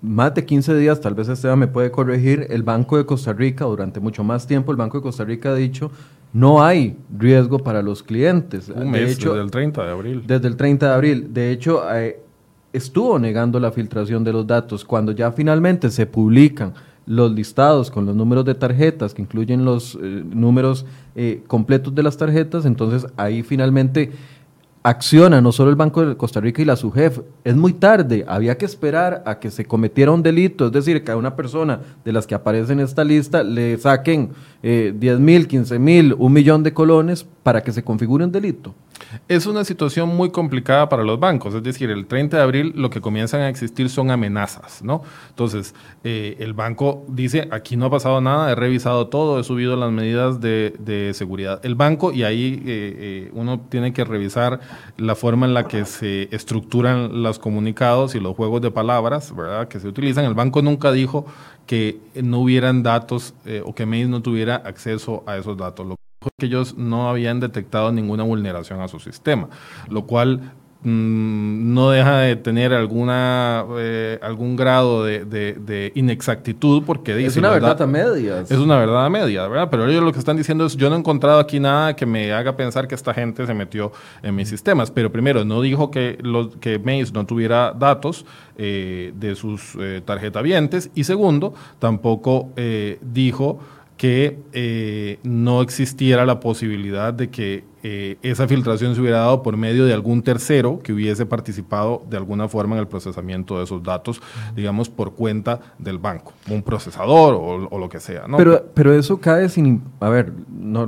[0.04, 3.64] más de 15 días, tal vez Esteban me puede corregir, el Banco de Costa Rica,
[3.64, 5.92] durante mucho más tiempo, el Banco de Costa Rica ha dicho,
[6.34, 8.68] no hay riesgo para los clientes.
[8.68, 10.24] Un mes, desde el 30 de abril.
[10.28, 11.34] Desde el 30 de abril.
[11.34, 12.20] De hecho, eh,
[12.74, 14.84] estuvo negando la filtración de los datos.
[14.84, 16.74] Cuando ya finalmente se publican
[17.06, 20.86] los listados con los números de tarjetas, que incluyen los eh, números
[21.16, 24.12] eh, completos de las tarjetas, entonces ahí finalmente
[24.84, 27.22] acciona no solo el Banco de Costa Rica y la SUGEF.
[27.44, 31.12] Es muy tarde, había que esperar a que se cometiera un delito, es decir, que
[31.12, 34.32] a una persona de las que aparece en esta lista le saquen
[34.64, 38.74] eh, 10 mil, 15 mil, un millón de colones para que se configure un delito.
[39.28, 42.90] Es una situación muy complicada para los bancos, es decir, el 30 de abril lo
[42.90, 45.04] que comienzan a existir son amenazas, ¿no?
[45.30, 49.76] Entonces, eh, el banco dice, aquí no ha pasado nada, he revisado todo, he subido
[49.76, 51.60] las medidas de, seguridad.
[51.64, 52.96] El banco, y ahí eh,
[53.26, 54.60] eh, uno tiene que revisar
[54.98, 59.68] la forma en la que se estructuran los comunicados y los juegos de palabras, ¿verdad?,
[59.68, 60.26] que se utilizan.
[60.26, 61.26] El banco nunca dijo
[61.66, 63.34] que no hubieran datos
[63.66, 65.88] o que Mace no tuviera acceso a esos datos
[66.38, 69.50] que ellos no habían detectado ninguna vulneración a su sistema,
[69.90, 77.30] lo cual no deja de tener alguna eh, algún grado de, inexactitud porque dice...
[77.30, 78.52] Es una verdad, a medias.
[78.52, 79.70] Es una verdad a medias, ¿verdad?
[79.72, 82.34] Pero ellos lo que están diciendo es, yo no he encontrado aquí nada que me
[82.34, 83.92] haga pensar que esta gente se metió
[84.22, 84.92] en mis sistemas.
[84.92, 88.26] Pero primero, no dijo que, los, que Maze no tuviera datos
[88.58, 90.90] eh, de sus eh, tarjetavientes.
[90.96, 93.60] Y segundo, tampoco eh, dijo
[93.98, 99.58] que eh, no existiera la posibilidad de que eh, esa filtración se hubiera dado por
[99.58, 103.84] medio de algún tercero que hubiese participado de alguna forma en el procesamiento de esos
[103.84, 104.22] datos,
[104.56, 108.26] digamos, por cuenta del banco, un procesador o, lo que sea.
[108.26, 108.38] ¿no?
[108.38, 109.84] Pero, pero eso cae sin...
[110.00, 110.88] A ver, no,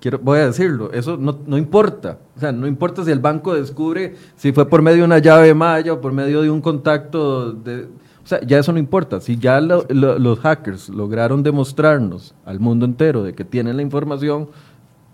[0.00, 2.18] quiero, voy a decirlo, eso no, no, importa.
[2.36, 5.52] O sea, no importa si el banco descubre si fue por medio de una llave
[5.54, 7.88] maya o por medio de un contacto de
[8.22, 9.22] o sea, ya eso no importa.
[9.22, 14.50] Si ya los hackers lograron demostrarnos al mundo entero de que tienen la información,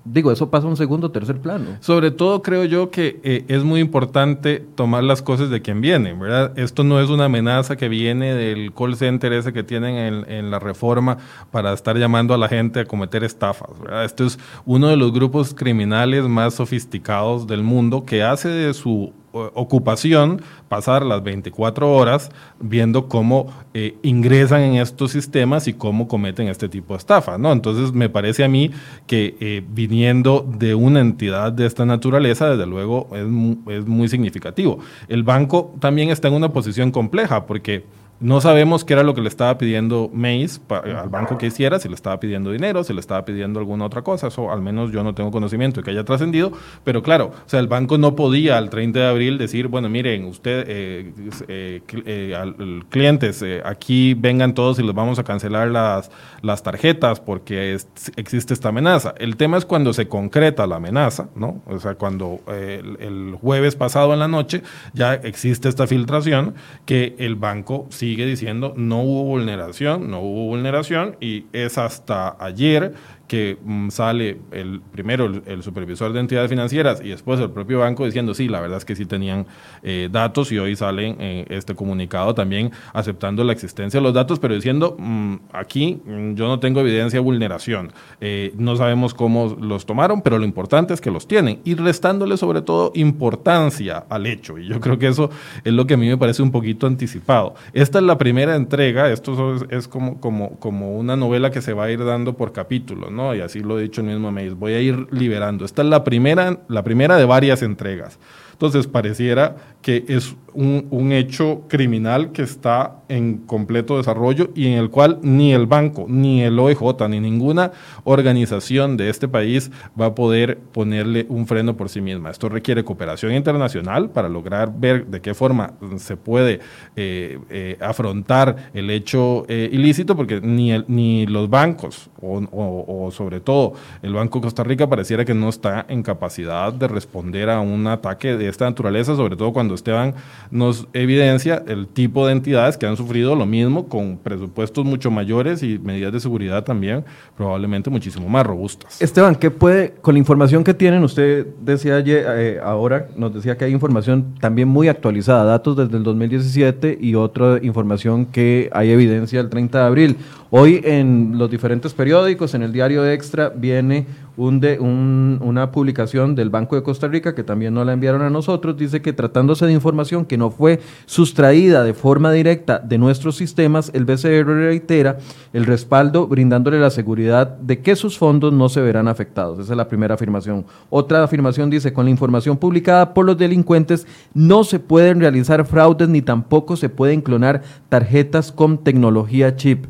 [0.04, 1.76] digo, eso pasa a un segundo o tercer plano.
[1.80, 6.12] Sobre todo creo yo que eh, es muy importante tomar las cosas de quien viene,
[6.12, 6.58] ¿verdad?
[6.58, 10.50] Esto no es una amenaza que viene del call center ese que tienen en, en
[10.50, 11.18] la reforma
[11.50, 14.04] para estar llamando a la gente a cometer estafas, ¿verdad?
[14.04, 19.12] Esto es uno de los grupos criminales más sofisticados del mundo que hace de su
[19.34, 26.48] ocupación pasar las 24 horas viendo cómo eh, ingresan en estos sistemas y cómo cometen
[26.48, 27.52] este tipo de estafa, ¿no?
[27.52, 28.70] Entonces me parece a mí
[29.06, 34.78] que eh, viniendo de una entidad de esta naturaleza, desde luego es, es muy significativo.
[35.08, 37.84] El banco también está en una posición compleja porque
[38.20, 41.88] no sabemos qué era lo que le estaba pidiendo Mace al banco que hiciera, si
[41.88, 45.02] le estaba pidiendo dinero, si le estaba pidiendo alguna otra cosa, eso al menos yo
[45.02, 46.52] no tengo conocimiento de que haya trascendido,
[46.84, 50.24] pero claro, o sea, el banco no podía al 30 de abril decir, bueno, miren,
[50.24, 51.12] usted, eh,
[51.48, 56.10] eh, eh clientes, eh, aquí vengan todos y les vamos a cancelar las,
[56.42, 57.76] las tarjetas porque
[58.16, 59.14] existe esta amenaza.
[59.18, 61.62] El tema es cuando se concreta la amenaza, ¿no?
[61.66, 66.54] O sea, cuando el, jueves pasado en la noche ya existe esta filtración
[66.86, 72.92] que el banco sigue diciendo no hubo vulneración, no hubo vulneración y es hasta ayer
[73.26, 78.04] que mm, sale el primero el, supervisor de entidades financieras y después el propio banco
[78.04, 79.46] diciendo sí, la verdad es que sí tenían
[79.82, 84.38] eh, datos y hoy salen eh, este comunicado también aceptando la existencia de los datos,
[84.38, 89.56] pero diciendo mm, aquí mm, yo no tengo evidencia de vulneración, eh, no sabemos cómo
[89.60, 94.26] los tomaron, pero lo importante es que los tienen y restándole sobre todo importancia al
[94.26, 95.30] hecho y yo creo que eso
[95.64, 97.54] es lo que a mí me parece un poquito anticipado.
[97.72, 101.72] Esta es la primera entrega, esto es, es como, como, como una novela que se
[101.72, 103.13] va a ir dando por capítulos.
[103.14, 103.34] ¿No?
[103.34, 105.64] Y así lo he dicho el mismo Mace, voy a ir liberando.
[105.64, 108.18] Esta es la primera, la primera de varias entregas.
[108.54, 114.74] Entonces pareciera que es un, un, hecho criminal que está en completo desarrollo y en
[114.74, 117.72] el cual ni el banco, ni el OIJ, ni ninguna
[118.04, 122.30] organización de este país va a poder ponerle un freno por sí misma.
[122.30, 126.60] Esto requiere cooperación internacional para lograr ver de qué forma se puede
[126.96, 133.10] eh, eh, afrontar el hecho eh, ilícito, porque ni, el, ni los bancos, o, o,
[133.10, 137.50] sobre todo el Banco de Costa Rica, pareciera que no está en capacidad de responder
[137.50, 140.14] a un ataque de esta naturaleza, sobre todo cuando Esteban
[140.50, 145.62] nos evidencia el tipo de entidades que han sufrido lo mismo con presupuestos mucho mayores
[145.62, 147.04] y medidas de seguridad también
[147.36, 149.00] probablemente muchísimo más robustas.
[149.00, 153.64] Esteban, ¿qué puede, con la información que tienen, usted decía eh, ahora, nos decía que
[153.64, 159.40] hay información también muy actualizada, datos desde el 2017 y otra información que hay evidencia
[159.40, 160.16] el 30 de abril.
[160.56, 166.76] Hoy en los diferentes periódicos, en el diario Extra, viene un una publicación del Banco
[166.76, 170.24] de Costa Rica, que también nos la enviaron a nosotros, dice que tratándose de información
[170.24, 175.18] que no fue sustraída de forma directa de nuestros sistemas, el BCR reitera
[175.52, 179.58] el respaldo brindándole la seguridad de que sus fondos no se verán afectados.
[179.58, 180.66] Esa es la primera afirmación.
[180.88, 186.08] Otra afirmación dice, con la información publicada por los delincuentes no se pueden realizar fraudes
[186.08, 189.86] ni tampoco se pueden clonar tarjetas con tecnología chip.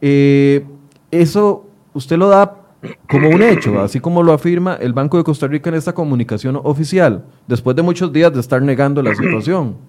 [0.00, 0.64] Eh,
[1.10, 2.56] eso usted lo da
[3.08, 6.60] como un hecho, así como lo afirma el Banco de Costa Rica en esta comunicación
[6.62, 9.76] oficial, después de muchos días de estar negando la situación.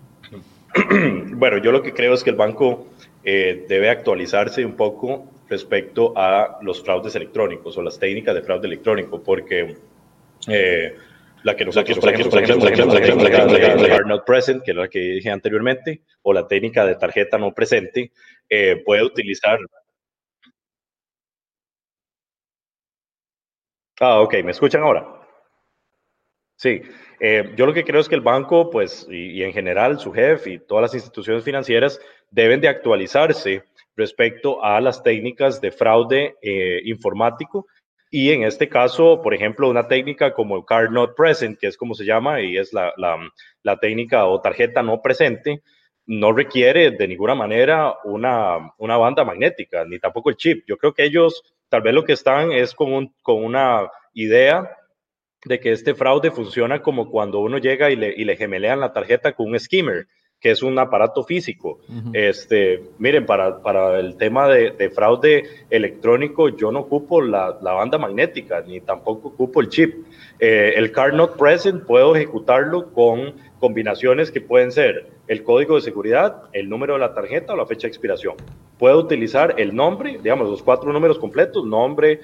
[1.39, 2.87] Bueno, yo lo que creo es que el banco
[3.23, 8.67] eh, debe actualizarse un poco respecto a los fraudes electrónicos o las técnicas de fraude
[8.67, 9.77] electrónico, porque
[10.47, 10.95] eh,
[11.43, 11.97] la que nosotros
[14.05, 18.11] not present, que es la que dije anteriormente, o la técnica de tarjeta no presente,
[18.85, 19.57] puede utilizar
[23.99, 25.05] Ah, ok, ¿me escuchan ahora?
[26.55, 26.81] Sí,
[27.19, 30.51] eh, yo lo que creo es que el banco, pues, y, en general su jefe
[30.51, 31.99] y todas las instituciones financieras
[32.31, 33.63] deben de actualizarse
[33.95, 37.67] respecto a las técnicas de fraude eh, informático
[38.11, 41.77] Y en este caso, por ejemplo, una técnica como el card not present, que es
[41.77, 42.93] como se llama, y es la,
[43.63, 45.61] la, técnica o tarjeta no presente,
[46.07, 50.63] no requiere de ninguna manera una, una, banda magnética, ni tampoco el chip.
[50.67, 54.69] Yo creo que ellos tal vez lo que están es con, un, con una idea
[55.45, 58.91] de que este fraude funciona como cuando uno llega y le, y le gemelean la
[58.91, 60.07] tarjeta con un skimmer
[60.39, 61.79] que es un aparato físico.
[62.13, 67.73] este, miren, para, para el tema de, de, fraude electrónico, yo no ocupo la, la,
[67.73, 70.05] banda magnética, ni tampoco ocupo el chip.
[70.39, 75.81] Eh, el card not present puedo ejecutarlo con combinaciones que pueden ser el código de
[75.81, 78.33] seguridad, el número de la tarjeta o la fecha de expiración.
[78.79, 82.19] Puedo utilizar el nombre, digamos, los cuatro números completos, nombre,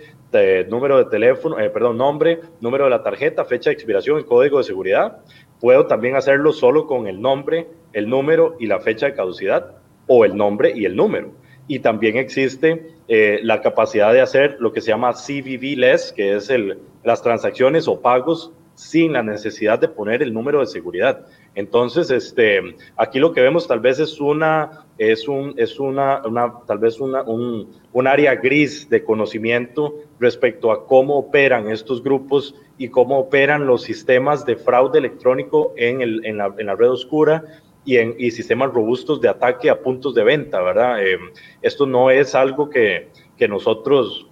[0.70, 4.58] número de teléfono, eh, perdón, nombre, número de la tarjeta, fecha de expiración y código
[4.58, 5.20] de seguridad.
[5.62, 10.26] Puedo también hacerlo solo con el nombre, el número y la fecha de caducidad o
[10.26, 11.32] el nombre y el número.
[11.68, 16.50] Y también existe eh, la capacidad de hacer lo que se llama CVV-less, que es
[16.50, 21.26] el, las transacciones o pagos sin la necesidad de poner el número de seguridad.
[21.56, 26.54] Entonces, este, aquí lo que vemos tal vez es una, es un, es una, una
[26.68, 32.56] tal vez una, un, un, área gris de conocimiento respecto a cómo operan estos grupos
[32.78, 36.91] y cómo operan los sistemas de fraude electrónico en, el, en, la, en la red
[36.91, 37.44] oscura
[37.86, 41.02] y, en, y sistemas robustos de ataque a puntos de venta, ¿verdad?
[41.02, 41.18] Eh,
[41.62, 44.28] esto no es algo que, que nosotros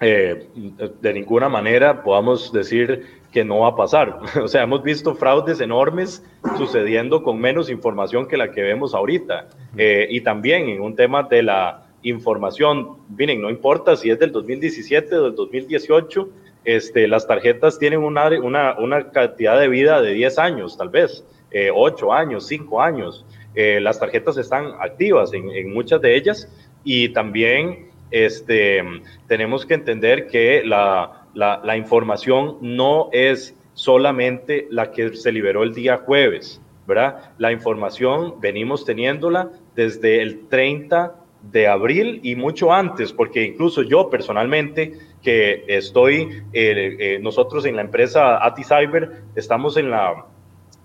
[0.00, 0.48] eh,
[1.00, 4.18] de ninguna manera podamos decir que no va a pasar.
[4.42, 6.24] O sea, hemos visto fraudes enormes
[6.56, 9.48] sucediendo con menos información que la que vemos ahorita.
[9.76, 14.32] Eh, y también en un tema de la información, miren, no importa si es del
[14.32, 16.28] 2017 o del 2018,
[16.64, 21.24] este, las tarjetas tienen una, una, una cantidad de vida de 10 años, tal vez,
[21.50, 23.24] eh, 8 años, 5 años.
[23.54, 26.48] Eh, las tarjetas están activas en, en, muchas de ellas
[26.84, 28.82] y también este,
[29.26, 35.74] tenemos que entender que la, la, información no es solamente la que se liberó el
[35.74, 37.32] día jueves, ¿verdad?
[37.38, 44.10] La información venimos teniéndola desde el 30 de abril y mucho antes, porque incluso yo
[44.10, 50.26] personalmente, que estoy, eh, eh, nosotros en la empresa AtiCyber, estamos en, la,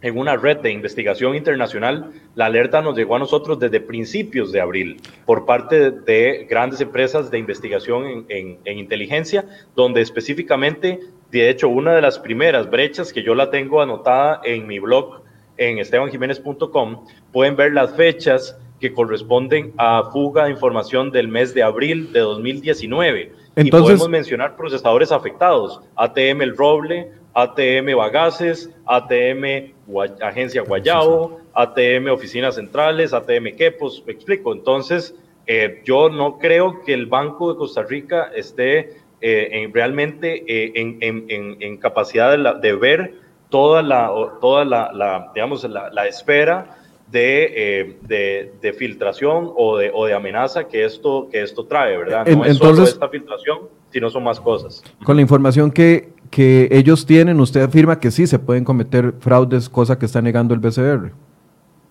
[0.03, 4.59] en una red de investigación internacional, la alerta nos llegó a nosotros desde principios de
[4.59, 10.99] abril por parte de grandes empresas de investigación en, en inteligencia, donde específicamente,
[11.31, 15.21] de hecho, una de las primeras brechas que yo la tengo anotada en mi blog
[15.55, 21.63] en estebanjiménez.com, pueden ver las fechas que corresponden a fuga de información del mes de
[21.63, 23.31] abril de 2019.
[23.55, 29.72] Entonces, y podemos mencionar procesadores afectados, ATM El Roble, ATM Bagaces, ATM
[30.21, 34.53] Agencia Guayao, ATM Oficinas Centrales, ATM Quepos, me explico.
[34.53, 35.15] Entonces,
[35.45, 40.71] eh, yo no creo que el Banco de Costa Rica esté eh, en, realmente eh,
[40.75, 43.15] en, en, en, capacidad de, de, ver
[43.49, 46.77] toda la, toda la, la digamos, la, la esfera
[47.15, 52.25] eh, de, de, filtración o de, o de amenaza que esto, que esto trae, ¿verdad?
[52.25, 54.83] No es solo esta filtración, sino son más cosas.
[55.03, 59.69] Con la información que, que ellos tienen, usted afirma que sí se pueden cometer fraudes,
[59.69, 61.11] cosa que está negando el BCR.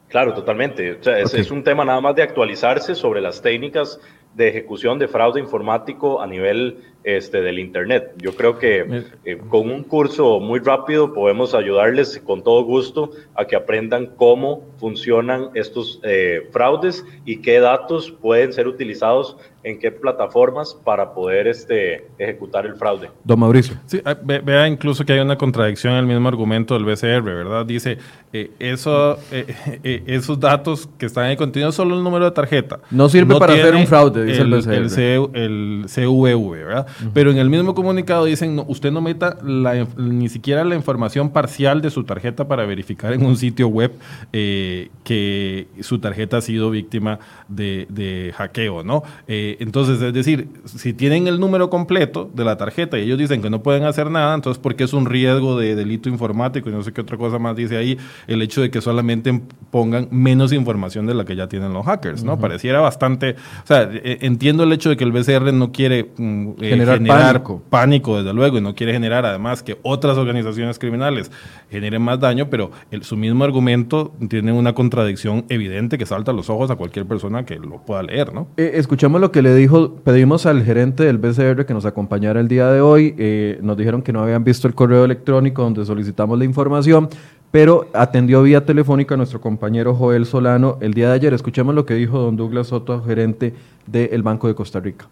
[0.09, 0.95] Claro, totalmente.
[0.95, 4.01] O sea, es, es, un tema nada más de actualizarse sobre las técnicas
[4.35, 8.13] de ejecución de fraude informático a nivel este, del Internet.
[8.19, 13.45] Yo creo que eh, con un curso muy rápido podemos ayudarles con todo gusto a
[13.45, 19.93] que aprendan cómo funcionan estos eh, fraudes y qué datos pueden ser utilizados en qué
[19.93, 23.11] plataformas para poder este, ejecutar el fraude.
[23.23, 23.77] Don Mauricio.
[23.87, 27.65] Sí, ah, vea incluso que hay una contradicción en el mismo argumento del BCR, ¿verdad?
[27.65, 27.99] Dice,
[28.33, 29.19] eh, eso,
[29.85, 32.81] esos datos que están ahí contenidos solo el número de tarjeta.
[32.91, 35.37] No sirve para hacer un fraude, dice el, el BCR.
[35.37, 36.87] El, CVV, ¿verdad?
[37.15, 41.31] Pero en el mismo comunicado dicen, no, usted no meta la, ni siquiera la información
[41.31, 43.93] parcial de su tarjeta para verificar en un sitio web
[44.33, 47.19] eh, que su tarjeta ha sido víctima
[47.49, 49.03] de, de hackeo, ¿no?
[49.29, 53.43] Eh, entonces, es decir, si tienen el número completo de la tarjeta y ellos dicen
[53.43, 56.69] que no pueden hacer nada, entonces, ¿por qué es un riesgo de delito informático?
[56.69, 59.41] Y no sé qué otra cosa más dice ahí, el hecho de que solamente
[59.71, 62.39] pongan menos información de la que ya tienen los hackers, ¿no?
[62.39, 66.51] Pareciera bastante, o sea, e, entiendo el hecho de que el BCR no quiere mm,
[66.61, 67.63] eh, generar, pánico.
[67.69, 68.17] pánico.
[68.19, 71.31] desde luego, y no quiere generar además que otras organizaciones criminales
[71.71, 76.35] generen más daño, pero el, su mismo argumento tiene una contradicción evidente que salta a
[76.35, 78.49] los ojos a cualquier persona que lo pueda leer, ¿no?
[78.57, 82.49] Eh, escuchamos lo que le dijo, pedimos al gerente del BCR que nos acompañara el
[82.49, 86.39] día de hoy, eh, nos dijeron que no habían visto el correo electrónico donde solicitamos
[86.39, 87.09] la información,
[87.51, 91.35] pero atendió vía telefónica a nuestro compañero Joel Solano el día de ayer.
[91.35, 93.55] Escuchemos lo que dijo don Douglas Soto, gerente
[93.87, 95.07] del Banco de Costa Rica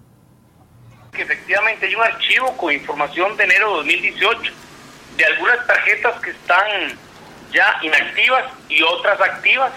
[1.20, 4.52] que efectivamente hay un archivo con información de enero de 2018
[5.16, 6.98] de algunas tarjetas que están
[7.52, 9.70] ya inactivas y otras activas,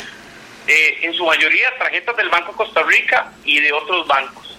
[0.68, 4.58] eh, en su mayoría tarjetas del Banco Costa Rica y de otros bancos.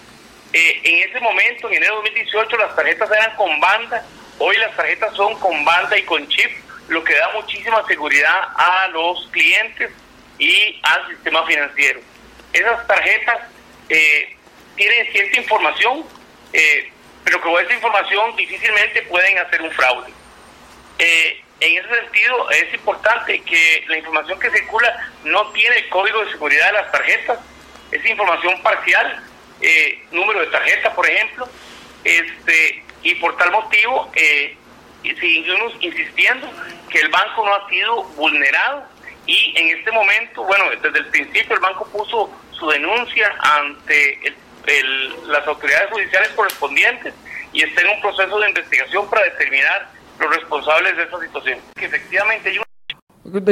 [0.53, 4.05] Eh, en ese momento, en enero de 2018, las tarjetas eran con banda,
[4.39, 6.51] hoy las tarjetas son con banda y con chip,
[6.89, 9.91] lo que da muchísima seguridad a los clientes
[10.39, 12.01] y al sistema financiero.
[12.53, 13.39] Esas tarjetas
[13.89, 14.37] eh,
[14.77, 16.05] tienen cierta información,
[17.25, 20.13] pero con esa información difícilmente pueden hacer un fraude.
[20.99, 26.25] Eh, en ese sentido, es importante que la información que circula no tiene el código
[26.25, 27.39] de seguridad de las tarjetas,
[27.91, 29.23] es información parcial,
[29.61, 31.49] eh, número de tarjeta, por ejemplo,
[32.03, 34.57] este y por tal motivo eh,
[35.03, 36.51] seguimos insistiendo
[36.91, 38.85] que el banco no ha sido vulnerado.
[39.27, 44.35] Y en este momento, bueno, desde el principio el banco puso su denuncia ante
[45.27, 47.15] las autoridades judiciales correspondientes
[47.53, 49.89] y está en un proceso de investigación para determinar
[50.21, 51.59] los responsables de esta situación.
[51.75, 52.53] Que efectivamente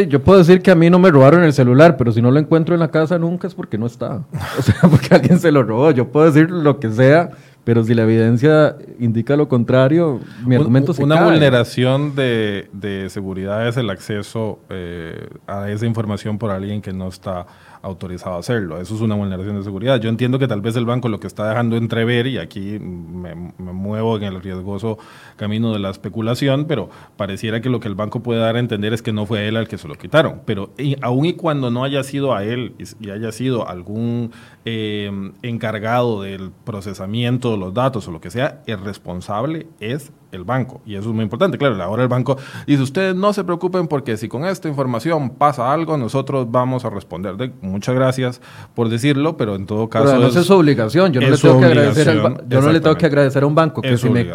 [0.08, 2.38] Yo puedo decir que a mí no me robaron el celular, pero si no lo
[2.38, 4.24] encuentro en la casa nunca es porque no está.
[4.58, 5.90] O sea, porque alguien se lo robó.
[5.92, 7.30] Yo puedo decir lo que sea,
[7.64, 13.68] pero si la evidencia indica lo contrario, mi argumento se Una vulneración de, de, seguridad
[13.68, 17.46] es el acceso eh, a esa información por alguien que no está
[17.82, 18.80] autorizado a hacerlo.
[18.80, 20.00] Eso es una vulneración de seguridad.
[20.00, 23.34] Yo entiendo que tal vez el banco lo que está dejando entrever, y aquí me,
[23.34, 24.98] muevo en el riesgoso
[25.36, 28.92] camino de la especulación, pero pareciera que lo que el banco puede dar a entender
[28.92, 30.42] es que no fue él al que se lo quitaron.
[30.46, 34.30] Pero y, aun y cuando no haya sido a él y, haya sido algún
[34.64, 35.10] eh,
[35.42, 40.80] encargado del procesamiento de los datos o lo que sea, el responsable es el banco.
[40.86, 41.58] Y eso es muy importante.
[41.58, 42.36] Claro, ahora el banco
[42.66, 46.90] dice, ustedes no se preocupen porque si con esta información pasa algo, nosotros vamos a
[46.90, 47.36] responder.
[47.36, 48.40] De, muchas gracias
[48.74, 50.06] por decirlo, pero en todo caso...
[50.06, 51.12] Pero es, su obligación.
[51.12, 53.82] Yo no, le tengo, que agradecer, yo no le tengo que agradecer a un banco
[53.82, 54.26] que si me,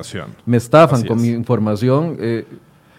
[0.46, 2.18] me, estafan con mi información...
[2.20, 2.46] Eh,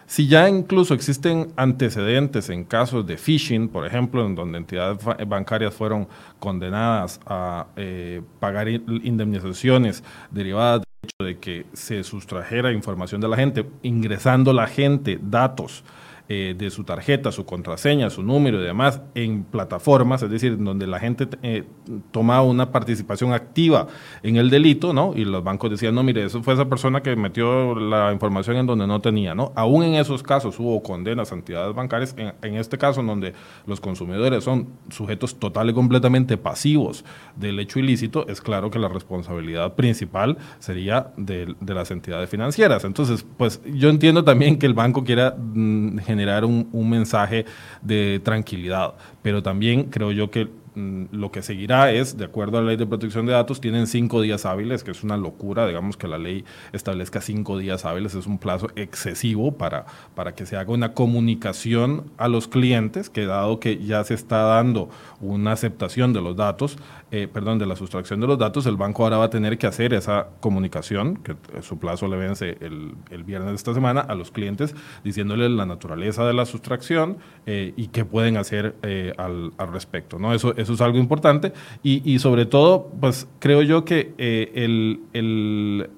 [0.09, 5.75] si ya incluso existen antecedentes en casos de phishing, por ejemplo, en donde entidades bancarias
[5.75, 13.37] fueron condenadas a eh, pagar indemnizaciones derivadas hecho de que se sustrajera información de la
[13.37, 15.85] gente, ingresando la gente datos
[16.31, 20.87] eh, de su tarjeta, su contraseña, su número y demás en plataformas, es decir, donde
[20.87, 21.65] la gente eh,
[22.11, 23.87] tomaba una participación activa
[24.23, 25.15] en el delito, ¿no?
[25.17, 28.67] Y los bancos decían, no, mire, eso fue esa persona que metió la información en
[28.67, 29.53] donde no tenía, ¿no?
[29.57, 33.33] Aún en esos casos hubo condenas a entidades bancarias, en, este caso en donde
[33.67, 37.07] los consumidores son sujetos total y completamente pasivos
[37.37, 42.85] del hecho ilícito, es claro que la responsabilidad principal sería de, de las entidades financieras.
[42.85, 47.45] Entonces, pues yo entiendo también que el banco quiera generar mm, generar un, un mensaje
[47.83, 48.95] de tranquilidad.
[49.23, 52.87] Pero también creo yo que lo que seguirá es, de acuerdo a la ley de
[52.87, 56.45] protección de datos, tienen cinco días hábiles, que es una locura, digamos que la ley
[56.73, 62.05] establezca cinco días hábiles, es un plazo excesivo para, para que se haga una comunicación
[62.17, 64.89] a los clientes, que dado que ya se está dando
[65.21, 66.79] una aceptación de los datos,
[67.11, 69.67] eh, perdón, de la sustracción de los datos, el banco ahora va a tener que
[69.67, 74.15] hacer esa comunicación, que su plazo le vence el, el viernes de esta semana, a
[74.15, 79.53] los clientes, diciéndoles la naturaleza de la sustracción eh, y qué pueden hacer eh, al,
[79.73, 80.35] respecto, ¿no?
[80.35, 81.53] Eso es algo importante.
[81.83, 85.91] Y, sobre todo, pues creo yo que eh, el, el,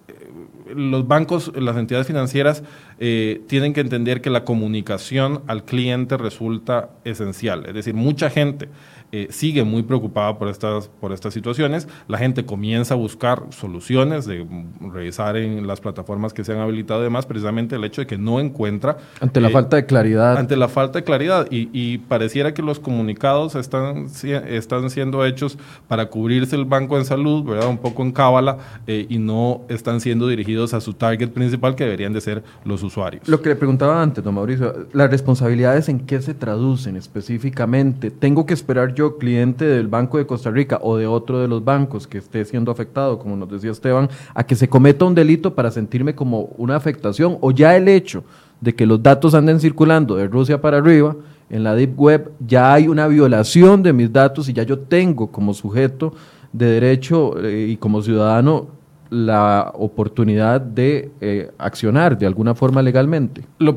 [0.74, 2.62] los bancos, las entidades financieras
[2.98, 7.66] eh, tienen que entender que la comunicación al cliente resulta esencial.
[7.66, 8.68] Es decir, mucha gente
[9.12, 11.88] eh, sigue muy preocupada por estas, por estas situaciones.
[12.06, 14.46] La gente comienza a buscar soluciones, de
[14.80, 18.18] revisar en las plataformas que se han habilitado y demás, precisamente el hecho de que
[18.18, 18.98] no encuentra...
[19.20, 20.36] Ante la eh, falta de claridad.
[20.36, 21.48] Ante la falta de claridad.
[21.50, 25.58] Y, pareciera que los comunicados están, están siendo hechos
[25.88, 27.68] para cubrirse el banco en salud, ¿verdad?
[27.68, 31.84] Un poco en cábala, eh, y no están siendo dirigidos a su target principal, que
[31.84, 33.26] deberían de ser los usuarios.
[33.28, 38.10] Lo que le preguntaba antes, don Mauricio, las responsabilidades en qué se traducen específicamente.
[38.10, 41.64] Tengo que esperar yo cliente del Banco de Costa Rica o de otro de los
[41.64, 45.54] bancos que esté siendo afectado, como nos decía Esteban, a que se cometa un delito
[45.54, 48.24] para sentirme como una afectación o ya el hecho
[48.60, 51.16] de que los datos anden circulando de Rusia para arriba
[51.48, 55.32] en la Deep Web, ya hay una violación de mis datos y ya yo tengo
[55.32, 56.14] como sujeto
[56.52, 58.68] de derecho eh, y como ciudadano
[59.10, 63.42] la oportunidad de eh, accionar de alguna forma legalmente?
[63.58, 63.76] Lo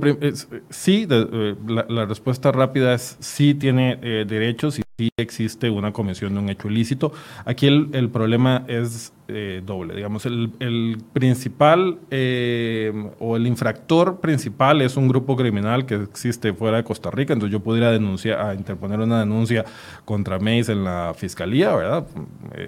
[0.70, 3.96] sí, eh, la, respuesta rápida es sí tiene
[4.28, 7.14] derechos y sí existe una comisión de un hecho ilícito.
[7.46, 9.96] Aquí el, el problema es eh, doble.
[9.96, 16.54] Digamos, el, el principal eh, o el infractor principal es un grupo criminal que existe
[16.54, 19.64] fuera de Costa Rica, entonces yo podría denunciar, a interponer una denuncia
[20.04, 22.06] contra Mace en la fiscalía, ¿verdad?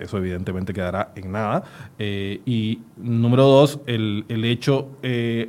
[0.02, 1.64] Eso evidentemente quedará en nada.
[2.00, 4.92] Eh, y número dos, el, el hecho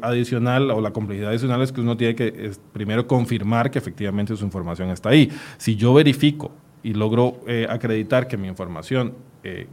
[0.02, 4.44] adicional o la complejidad adicional es que uno tiene que primero confirmar que efectivamente su
[4.44, 5.30] información está ahí.
[5.56, 6.50] Si yo verifico
[6.82, 9.14] y logro acreditar que mi información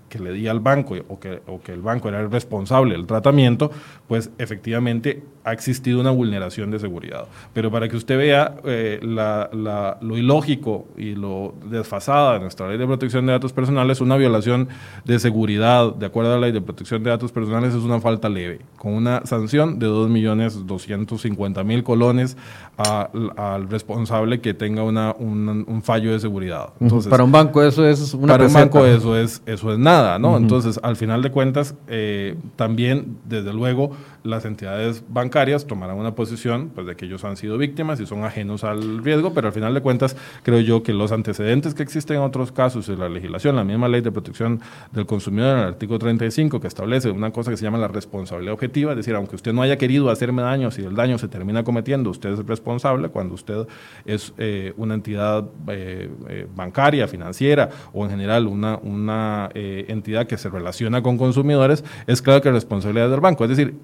[0.09, 3.05] que, le di al banco o que, o que el banco era el responsable del
[3.07, 3.71] tratamiento,
[4.07, 7.26] pues efectivamente ha existido una vulneración de seguridad.
[7.53, 12.86] Pero para que usted vea eh, lo ilógico y lo desfasada de nuestra ley de
[12.86, 14.69] protección de datos personales, una violación
[15.05, 18.30] de seguridad, de acuerdo a la ley de protección de datos personales, es una falta
[18.30, 22.38] leve, con una sanción de 2.250.000 colones
[22.78, 26.69] al responsable que tenga una, un, fallo de seguridad.
[26.80, 30.20] Entonces, para un banco eso es una Para un banco eso es, eso es nada,
[30.20, 30.36] ¿no?
[30.36, 33.91] Entonces, al final de cuentas, eh, también, desde luego,
[34.24, 38.24] las entidades bancarias tomarán una posición pues, de que ellos han sido víctimas y son
[38.24, 42.18] ajenos al riesgo, pero al final de cuentas creo yo que los antecedentes que existen
[42.18, 44.61] en otros casos y la legislación, la misma ley de protección
[44.91, 48.53] del consumidor en el artículo 35 que establece una cosa que se llama la responsabilidad
[48.53, 51.64] objetiva, es decir, aunque usted no haya querido hacerme daño, si el daño se termina
[51.64, 53.68] cometiendo, usted es responsable cuando usted
[54.05, 60.38] es eh, una entidad eh, eh, bancaria, financiera o en general una, una entidad que
[60.38, 63.44] se relaciona con consumidores, es claro que responsabilidad es del banco.
[63.44, 63.76] Es decir,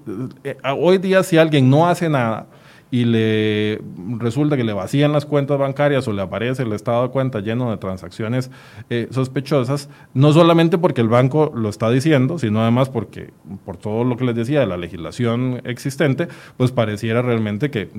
[0.44, 2.46] eh, hoy día si alguien no hace nada,
[2.90, 3.80] y le
[4.18, 7.70] resulta que le vacían las cuentas bancarias o le aparece el estado de cuenta lleno
[7.70, 8.50] de transacciones
[8.90, 13.30] eh, sospechosas, no solamente porque el banco lo está diciendo, sino además porque
[13.64, 17.90] por todo lo que les decía de la legislación existente, pues pareciera realmente que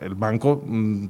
[0.00, 1.06] el banco mm,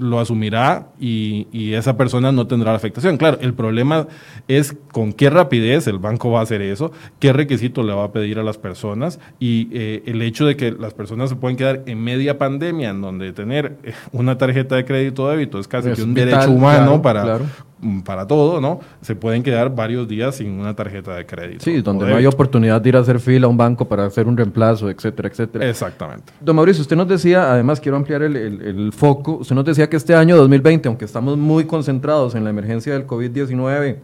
[0.00, 3.16] lo asumirá y, esa persona no tendrá afectación.
[3.16, 4.06] Claro, el problema
[4.46, 8.12] es con qué rapidez el banco va a hacer eso, qué requisito le va a
[8.12, 11.82] pedir a las personas y eh, el hecho de que las personas se pueden quedar
[11.86, 15.90] en media pandemia pandemia, en donde tener eh, una tarjeta de crédito débito es casi
[15.92, 17.40] que un derecho humano para,
[17.80, 18.80] mm, para todo, ¿no?
[19.00, 21.64] Se pueden quedar varios días sin una tarjeta de crédito.
[21.64, 24.26] Sí, donde no hay oportunidad de ir a hacer fila a un banco para hacer
[24.26, 25.68] un reemplazo, etcétera, etcétera.
[25.68, 26.32] Exactamente.
[26.40, 29.96] Don Mauricio, usted nos decía, además quiero ampliar el, el foco, usted nos decía que
[29.96, 33.96] este año 2020, aunque estamos muy concentrados en la emergencia del COVID-19,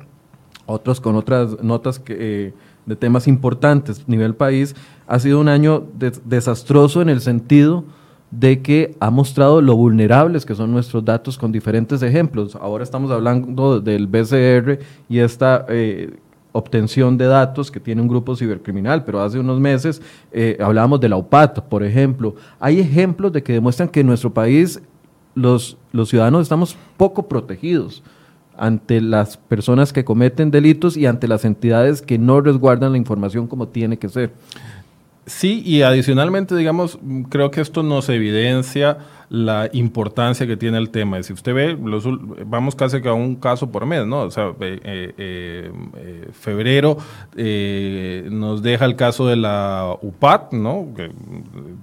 [0.66, 2.16] otros con otras notas que...
[2.18, 2.53] Eh,
[2.88, 4.74] de temas importantes nivel país,
[5.07, 5.86] ha sido un año
[6.24, 7.84] desastroso en el sentido
[8.31, 12.57] de que ha mostrado lo vulnerables que son nuestros datos con diferentes ejemplos.
[12.57, 16.14] Ahora estamos hablando del BCR y esta eh,
[16.53, 20.03] obtención de datos que tiene un grupo cibercriminal, pero hace unos meses
[20.33, 22.35] eh, hablábamos de la UPAT, por ejemplo.
[22.61, 24.81] Hay ejemplos de que demuestran que en nuestro país
[25.35, 28.03] los, los ciudadanos estamos poco protegidos
[28.59, 33.47] ante las personas que cometen delitos y ante las entidades que no resguardan la información
[33.47, 34.33] como tiene que ser.
[35.29, 36.99] Sí, y adicionalmente, digamos,
[37.29, 38.99] creo que esto nos evidencia
[39.31, 41.22] la importancia que tiene el tema.
[41.22, 41.76] Si usted ve,
[42.47, 44.22] vamos casi a un caso por mes, ¿no?
[44.22, 46.97] O sea, eh, eh, eh, febrero
[48.31, 50.89] nos deja el caso de la UPAT, ¿no?
[50.97, 51.11] Que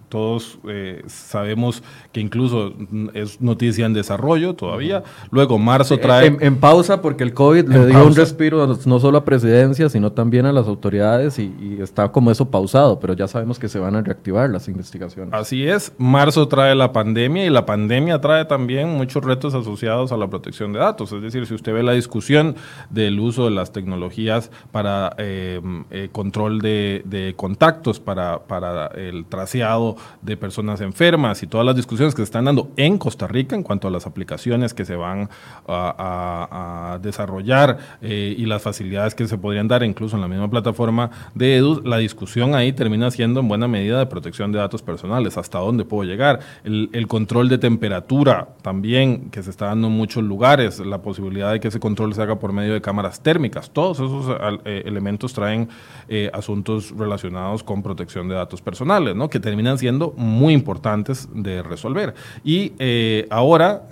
[0.10, 0.60] todos
[1.08, 2.74] sabemos que incluso
[3.14, 5.04] es noticia en desarrollo todavía.
[5.30, 6.36] Luego, marzo trae...
[6.40, 10.46] En, pausa porque el COVID le dio un respiro no solo a presidencia, sino también
[10.46, 13.96] a las autoridades y, y está como eso pausado, pero ya sabemos que se van
[13.96, 15.34] a reactivar las investigaciones.
[15.34, 20.18] Así es, marzo trae la pandemia y la pandemia trae también muchos retos asociados a
[20.18, 21.12] la protección de datos.
[21.12, 22.56] Es decir, si usted ve la discusión
[22.90, 25.60] del uso de las tecnologías para eh,
[25.92, 32.14] eh, control de, contactos, para, para, el traseado de personas enfermas y todas las discusiones
[32.14, 35.30] que se están dando en Costa Rica en cuanto a las aplicaciones que se van
[35.68, 41.10] a, desarrollar eh, y las facilidades que se podrían dar incluso en la misma plataforma
[41.34, 45.38] de EDU, la discusión ahí termina siendo en buena medida de protección de datos personales,
[45.38, 46.40] hasta dónde puedo llegar.
[46.64, 51.60] El, el de temperatura también, que se está dando en muchos lugares, la posibilidad de
[51.60, 53.70] que ese control se haga por medio de cámaras térmicas.
[53.72, 55.68] Todos esos eh, elementos traen
[56.08, 59.30] eh, asuntos relacionados con protección de datos personales, ¿no?
[59.30, 62.14] que terminan siendo muy importantes de resolver.
[62.44, 63.84] Y eh, ahora,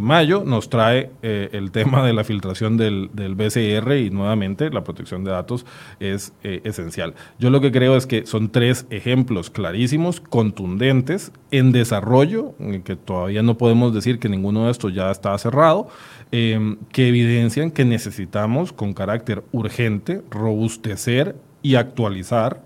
[0.00, 5.24] mayo nos trae el tema de la filtración del, del, BCR y nuevamente la protección
[5.24, 5.64] de datos
[6.00, 7.14] es esencial.
[7.38, 12.54] Yo lo que creo es que son tres ejemplos clarísimos, contundentes, en desarrollo rollo,
[12.84, 15.88] que todavía no podemos decir que ninguno de estos ya está cerrado,
[16.32, 22.62] em, que evidencian que necesitamos con carácter urgente robustecer y actualizar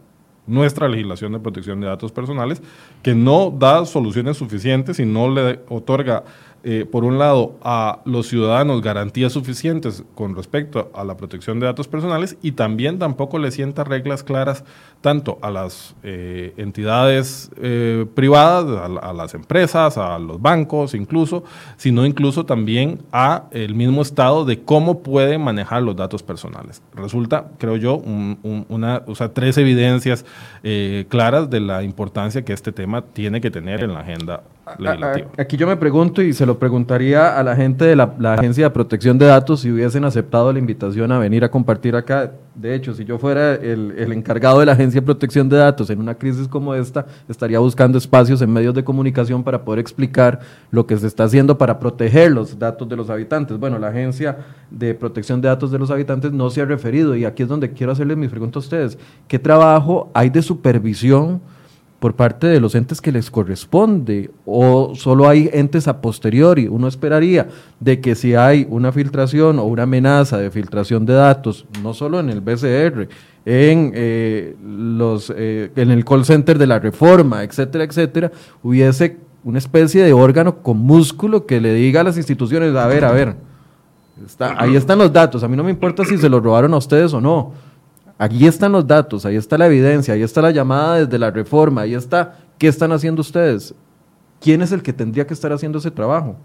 [0.46, 2.62] nuestra legislación de protección de datos personales,
[3.02, 6.24] que no da soluciones suficientes y no le otorga
[6.64, 11.66] eh, por un lado, a los ciudadanos garantías suficientes con respecto a la protección de
[11.66, 14.64] datos personales y también tampoco le sienta reglas claras
[15.02, 21.44] tanto a las eh, entidades eh, privadas, a, las empresas, a los bancos incluso,
[21.76, 26.80] sino incluso también a el mismo Estado de cómo puede manejar los datos personales.
[26.94, 30.24] Resulta, creo yo, una, o sea, tres evidencias
[30.62, 34.42] eh, claras de la importancia que este tema tiene que tener en la agenda
[35.38, 38.64] Aquí yo me pregunto y se lo preguntaría a la gente de la, la Agencia
[38.64, 42.74] de Protección de Datos si hubiesen aceptado la invitación a venir a compartir acá de
[42.74, 46.14] hecho, si yo fuera el, encargado de la Agencia de Protección de Datos en una
[46.14, 50.96] crisis como esta, estaría buscando espacios en medios de comunicación para poder explicar lo que
[50.98, 53.58] se está haciendo para proteger los datos de los habitantes.
[53.58, 54.38] Bueno, la Agencia
[54.70, 57.72] de Protección de Datos de los Habitantes no se ha referido y aquí es donde
[57.72, 58.98] quiero hacerles mi pregunta a ustedes.
[59.28, 61.40] ¿Qué trabajo hay de supervisión?
[62.02, 66.66] Por parte de los entes que les corresponde o solo hay entes a posteriori.
[66.66, 67.46] Uno esperaría
[67.78, 72.18] de que si hay una filtración o una amenaza de filtración de datos, no solo
[72.18, 73.08] en el BCR,
[73.44, 78.32] en, eh, los, eh, en el call center de la reforma, etcétera, etcétera,
[78.64, 83.04] hubiese una especie de órgano con músculo que le diga a las instituciones, a ver,
[83.04, 83.36] a ver,
[84.26, 86.78] está, ahí están los datos, a mí no me importa si se los robaron a
[86.78, 87.52] ustedes o no
[88.22, 91.80] Aquí están los datos, ahí está la evidencia, ahí está la llamada desde la reforma,
[91.80, 93.74] ahí está qué están haciendo ustedes.
[94.40, 96.36] ¿Quién es el que tendría que estar haciendo ese trabajo?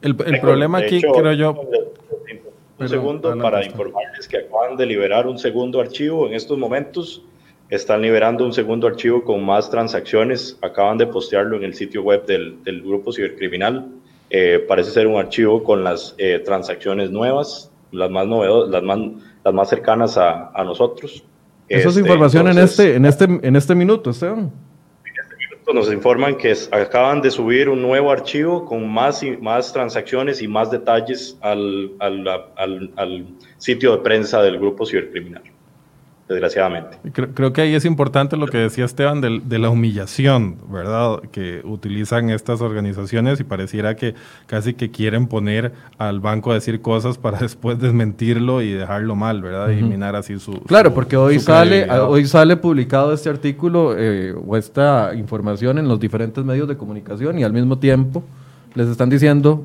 [0.00, 1.60] El, problema aquí, creo yo...
[2.78, 7.20] Un segundo para informarles que acaban de liberar un segundo archivo en estos momentos.
[7.68, 10.56] Están liberando un segundo archivo con más transacciones.
[10.62, 13.88] Acaban de postearlo en el sitio web del, del grupo cibercriminal.
[14.30, 19.00] Eh, parece ser un archivo con las eh, transacciones nuevas, las más novedosas, las más
[19.46, 21.22] las más cercanas a, a nosotros.
[21.68, 24.50] Esa es este, información en, este, en, este, en este minuto, Esteban.
[25.04, 29.36] En este minuto nos informan que acaban de subir un nuevo archivo con más, y,
[29.36, 32.26] más transacciones y más detalles al, al,
[32.56, 33.26] al, al
[33.58, 35.44] sitio de prensa del grupo cibercriminal
[36.28, 36.98] desgraciadamente.
[37.12, 41.20] Creo, que ahí es importante lo que decía Esteban de, la humillación, ¿verdad?
[41.30, 44.14] Que utilizan estas organizaciones y pareciera que
[44.46, 49.40] casi que quieren poner al banco a decir cosas para después desmentirlo y dejarlo mal,
[49.40, 49.70] ¿verdad?
[49.70, 50.60] Y minar así su...
[50.62, 56.00] Claro, porque hoy, sale, hoy sale publicado este artículo eh, o esta información en los
[56.00, 58.24] diferentes medios de comunicación y al mismo tiempo
[58.74, 59.64] les están diciendo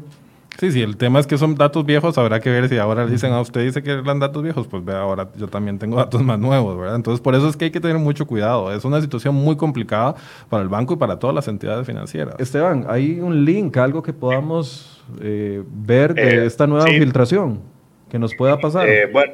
[0.60, 3.32] Sí, sí, el tema es que son datos viejos, habrá que ver si ahora dicen,
[3.32, 6.22] a ah, usted dice que eran datos viejos, pues ve, ahora yo también tengo datos
[6.24, 6.96] más nuevos, ¿verdad?
[6.96, 8.72] Entonces, por eso es que hay que tener mucho cuidado.
[8.72, 10.16] Es una situación muy complicada
[10.50, 12.36] para el banco y para todas las entidades financieras.
[12.38, 17.62] Esteban, ¿hay un link, algo que podamos eh, ver de eh, esta nueva filtración
[18.10, 18.88] que nos pueda pasar?
[18.88, 19.34] Eh, bueno,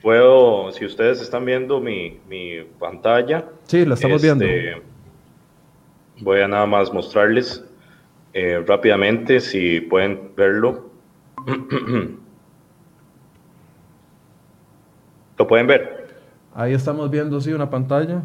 [0.00, 3.44] puedo, si ustedes están viendo mi, mi pantalla.
[3.64, 4.44] Sí, la estamos viendo.
[4.46, 4.80] Este,
[6.20, 7.67] voy a nada más mostrarles
[8.32, 10.90] eh, rápidamente, si pueden verlo.
[15.38, 16.08] ¿Lo pueden ver?
[16.54, 18.22] Ahí estamos viendo, sí, una pantalla.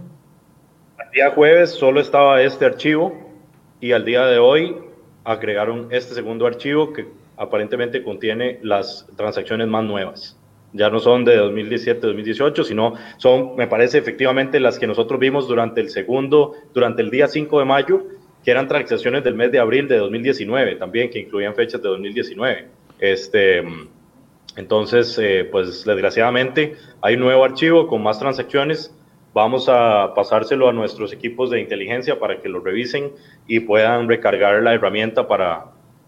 [0.99, 3.31] El día jueves solo estaba este archivo
[3.79, 4.75] y al día de hoy
[5.23, 10.37] agregaron este segundo archivo que aparentemente contiene las transacciones más nuevas.
[10.73, 15.81] Ya no son de 2017-2018, sino son, me parece, efectivamente las que nosotros vimos durante
[15.81, 18.03] el segundo, durante el día 5 de mayo,
[18.43, 22.67] que eran transacciones del mes de abril de 2019 también, que incluían fechas de 2019.
[22.99, 23.63] Este,
[24.55, 28.95] entonces, eh, pues desgraciadamente hay un nuevo archivo con más transacciones.
[29.33, 33.11] Vamos a pasárselo a nuestros equipos de inteligencia para que lo revisen
[33.47, 35.65] y puedan recargar la herramienta para,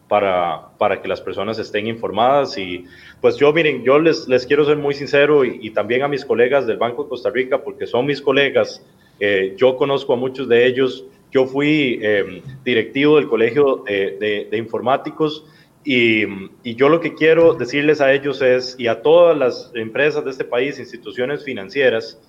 [0.08, 2.58] para, para que las personas estén informadas.
[2.58, 2.86] Y
[3.22, 6.68] pues yo, miren, yo les, les quiero ser muy sincero y, también a mis colegas
[6.68, 8.86] del Banco de Costa Rica, porque son mis colegas.
[9.20, 11.06] Eh, yo conozco a muchos de ellos
[11.36, 15.46] yo fui em, directivo del Colegio de, Informáticos
[15.84, 16.24] y,
[16.64, 20.46] yo lo que quiero decirles a ellos es, y a todas las empresas de este
[20.46, 22.22] país, instituciones financieras,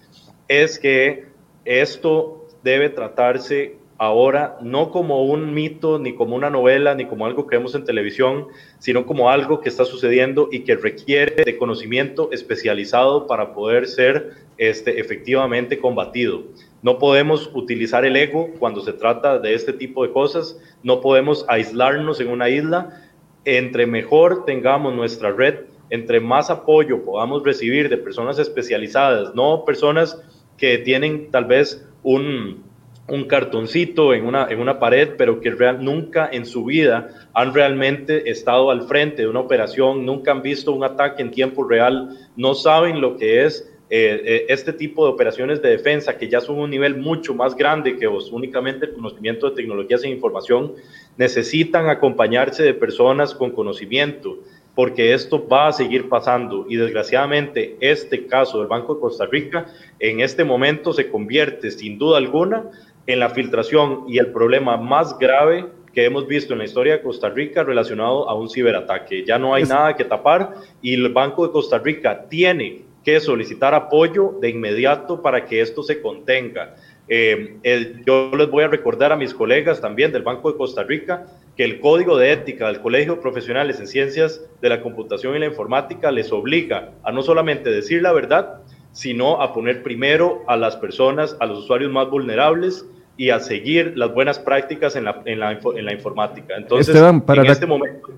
[0.48, 1.26] es que
[1.64, 7.46] esto debe tratarse ahora no como un mito, ni como una novela, ni como algo
[7.46, 8.48] que vemos en televisión,
[8.80, 14.32] sino como algo que está sucediendo y que requiere de conocimiento especializado para poder ser
[14.58, 16.42] este, efectivamente combatido.
[16.86, 21.44] No podemos utilizar el ego cuando se trata de este tipo de cosas, no podemos
[21.48, 23.02] aislarnos en una isla.
[23.44, 30.22] Entre mejor tengamos nuestra red, entre más apoyo podamos recibir de personas especializadas, no personas
[30.56, 32.62] que tienen tal vez un,
[33.08, 38.30] un cartoncito en una, en una pared, pero que nunca en su vida han realmente
[38.30, 42.54] estado al frente de una operación, nunca han visto un ataque en tiempo real, no
[42.54, 46.58] saben lo que es eh, eh, este tipo de operaciones de defensa, que ya son
[46.58, 50.72] un nivel mucho más grande que únicamente el conocimiento de tecnologías e información,
[51.16, 54.38] necesitan acompañarse de personas con conocimiento,
[54.74, 56.66] porque esto va a seguir pasando.
[56.68, 59.66] Y desgraciadamente, este caso del Banco de Costa Rica
[60.00, 62.64] en este momento se convierte, sin duda alguna,
[63.06, 67.02] en la filtración y el problema más grave que hemos visto en la historia de
[67.02, 69.24] Costa Rica relacionado a un ciberataque.
[69.24, 73.72] Ya no hay nada que tapar y el Banco de Costa Rica tiene que solicitar
[73.72, 76.74] apoyo de inmediato para que esto se contenga.
[77.06, 77.60] Eh,
[78.04, 81.24] yo les voy a recordar a mis colegas también del Banco de Costa Rica
[81.56, 85.38] que el Código de Ética del Colegio de Profesionales en Ciencias de la Computación y
[85.38, 90.56] la Informática les obliga a no solamente decir la verdad, sino a poner primero a
[90.56, 92.86] las personas, a los usuarios más vulnerables
[93.16, 96.56] y a seguir las buenas prácticas en la, en la, en la informática.
[96.56, 98.08] Entonces, para en este momento,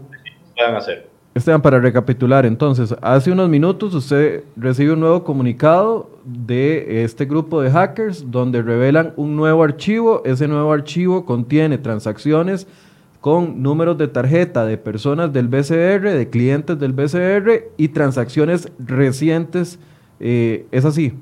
[0.56, 1.17] puedan hacer?
[1.38, 7.62] Esteban, para recapitular, entonces, hace unos minutos usted recibe un nuevo comunicado de este grupo
[7.62, 10.22] de hackers donde revelan un nuevo archivo.
[10.24, 12.66] Ese nuevo archivo contiene transacciones
[13.20, 19.78] con números de tarjeta de personas del BCR, de clientes del BCR y transacciones recientes.
[20.20, 21.14] Eh, ¿Es así?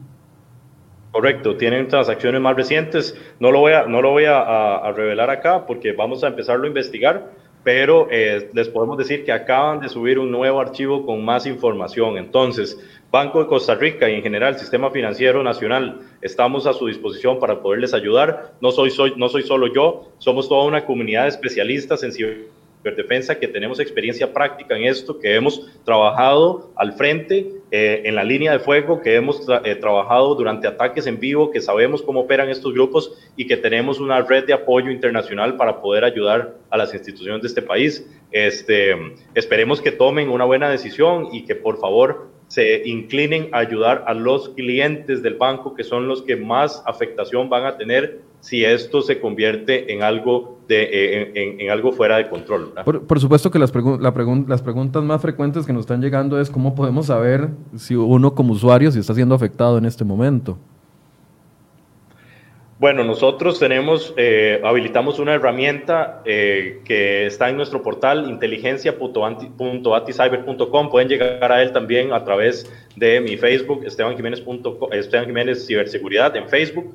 [1.13, 3.17] Correcto, tienen transacciones más recientes.
[3.41, 6.69] No lo voy, a, no lo voy a revelar acá porque vamos a empezarlo a
[6.69, 11.47] investigar pero eh, les podemos decir que acaban de subir un nuevo archivo con más
[11.47, 12.17] información.
[12.17, 12.79] Entonces,
[13.11, 17.41] Banco de Costa Rica y en general el Sistema Financiero Nacional estamos a su disposición
[17.41, 18.53] para poderles ayudar.
[18.61, 22.13] No soy, solo yo, somos toda una comunidad de especialistas en
[22.95, 28.23] defensa que tenemos experiencia práctica en esto, que hemos trabajado al frente, eh, en la
[28.23, 32.49] línea de fuego, que hemos eh, trabajado durante ataques en vivo, que sabemos cómo operan
[32.49, 36.95] estos grupos y que tenemos una red de apoyo internacional para poder ayudar a las
[36.95, 38.07] instituciones de este país.
[38.31, 38.95] Este,
[39.35, 44.15] esperemos que tomen una buena decisión y que por favor se inclinen a ayudar a
[44.15, 49.03] los clientes del banco, que son los que más afectación van a tener si esto
[49.03, 52.73] se convierte en algo, de, eh, en, algo fuera de control.
[52.85, 54.15] Por, supuesto que las, la
[54.47, 58.53] las preguntas más frecuentes que nos están llegando es cómo podemos saber si uno como
[58.53, 60.59] usuario si está siendo afectado en este momento.
[62.79, 70.91] Bueno, nosotros tenemos, eh, habilitamos una herramienta eh, que está en nuestro portal inteligencia.aticyber.com.
[70.91, 74.43] Pueden llegar a él también a través de mi Facebook, Esteban Jiménez,
[74.93, 76.93] Esteban Jiménez Ciberseguridad en Facebook.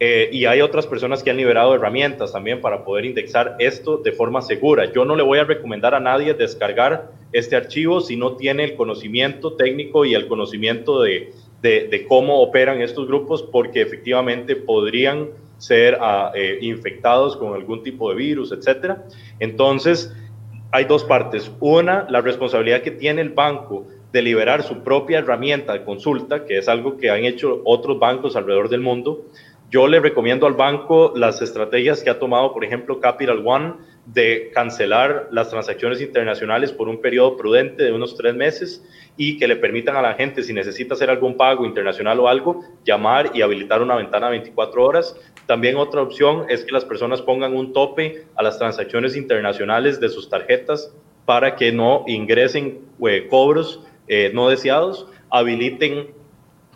[0.00, 4.12] Eh, y hay otras personas que han liberado herramientas también para poder indexar esto de
[4.12, 4.92] forma segura.
[4.92, 8.74] Yo no le voy a recomendar a nadie descargar este archivo si no tiene el
[8.74, 11.32] conocimiento técnico y el conocimiento de,
[11.62, 18.10] de, cómo operan estos grupos, porque efectivamente podrían ser ah, eh, infectados con algún tipo
[18.10, 19.04] de virus, etcétera.
[19.38, 20.12] Entonces,
[20.72, 21.50] hay dos partes.
[21.60, 26.58] Una, la responsabilidad que tiene el banco de liberar su propia herramienta de consulta, que
[26.58, 29.26] es algo que han hecho otros bancos alrededor del mundo.
[29.70, 33.74] Yo le recomiendo al banco las estrategias que ha tomado, por ejemplo, Capital One,
[34.06, 38.84] de cancelar las transacciones internacionales por un periodo prudente de unos tres meses
[39.16, 42.64] y que le permitan a la gente, si necesita hacer algún pago internacional o algo,
[42.84, 45.16] llamar y habilitar una ventana de 24 horas.
[45.46, 50.08] También otra opción es que las personas pongan un tope a las transacciones internacionales de
[50.08, 50.92] sus tarjetas
[51.24, 55.06] para que no ingresen eh, cobros eh, no deseados.
[55.30, 56.08] Habiliten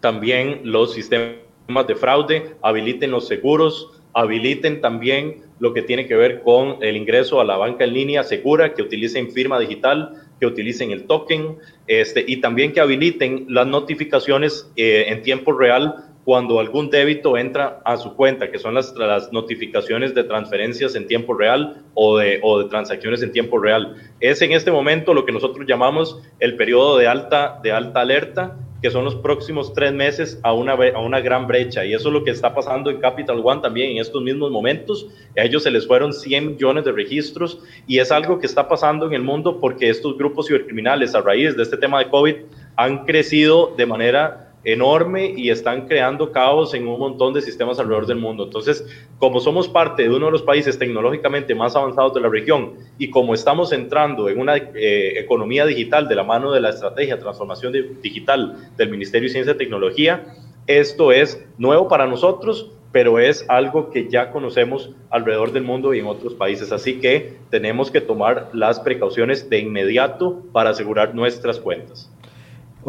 [0.00, 6.42] también los sistemas de fraude, habiliten los seguros, habiliten también lo que tiene que ver
[6.42, 10.90] con el ingreso a la banca en línea segura, que utilicen firma digital, que utilicen
[10.90, 16.90] el token, este, y también que habiliten las notificaciones eh, en tiempo real cuando algún
[16.90, 21.84] débito entra a su cuenta, que son las, las notificaciones de transferencias en tiempo real
[21.94, 23.94] o de, o de transacciones en tiempo real.
[24.18, 28.56] Es en este momento lo que nosotros llamamos el periodo de alta, de alta alerta,
[28.82, 31.84] que son los próximos tres meses a una, a una gran brecha.
[31.84, 35.06] Y eso es lo que está pasando en Capital One también en estos mismos momentos.
[35.36, 39.06] A ellos se les fueron 100 millones de registros y es algo que está pasando
[39.06, 42.34] en el mundo porque estos grupos cibercriminales a raíz de este tema de COVID
[42.76, 48.06] han crecido de manera enorme y están creando caos en un montón de sistemas alrededor
[48.06, 48.44] del mundo.
[48.44, 48.84] Entonces,
[49.18, 53.08] como somos parte de uno de los países tecnológicamente más avanzados de la región y
[53.08, 57.22] como estamos entrando en una eh, economía digital de la mano de la estrategia de
[57.22, 60.34] transformación digital del Ministerio de Ciencia y Tecnología,
[60.66, 66.00] esto es nuevo para nosotros, pero es algo que ya conocemos alrededor del mundo y
[66.00, 66.72] en otros países.
[66.72, 72.10] Así que tenemos que tomar las precauciones de inmediato para asegurar nuestras cuentas.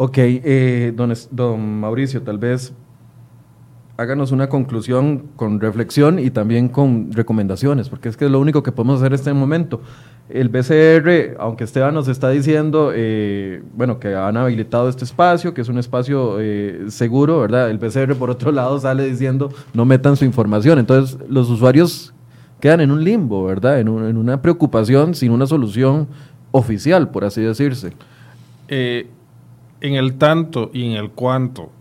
[0.00, 2.72] Ok, eh, don, don Mauricio, tal vez
[3.96, 8.62] háganos una conclusión con reflexión y también con recomendaciones, porque es que es lo único
[8.62, 9.80] que podemos hacer en este momento.
[10.28, 15.62] El BCR, aunque Esteban nos está diciendo, eh, bueno, que han habilitado este espacio, que
[15.62, 17.68] es un espacio eh, seguro, ¿verdad?
[17.68, 20.78] El BCR, por otro lado, sale diciendo, no metan su información.
[20.78, 22.14] Entonces, los usuarios
[22.60, 23.80] quedan en un limbo, ¿verdad?
[23.80, 26.06] En, en una preocupación sin una solución
[26.52, 27.94] oficial, por así decirse.
[28.68, 29.08] Eh,
[29.80, 31.72] en el tanto y en el cuanto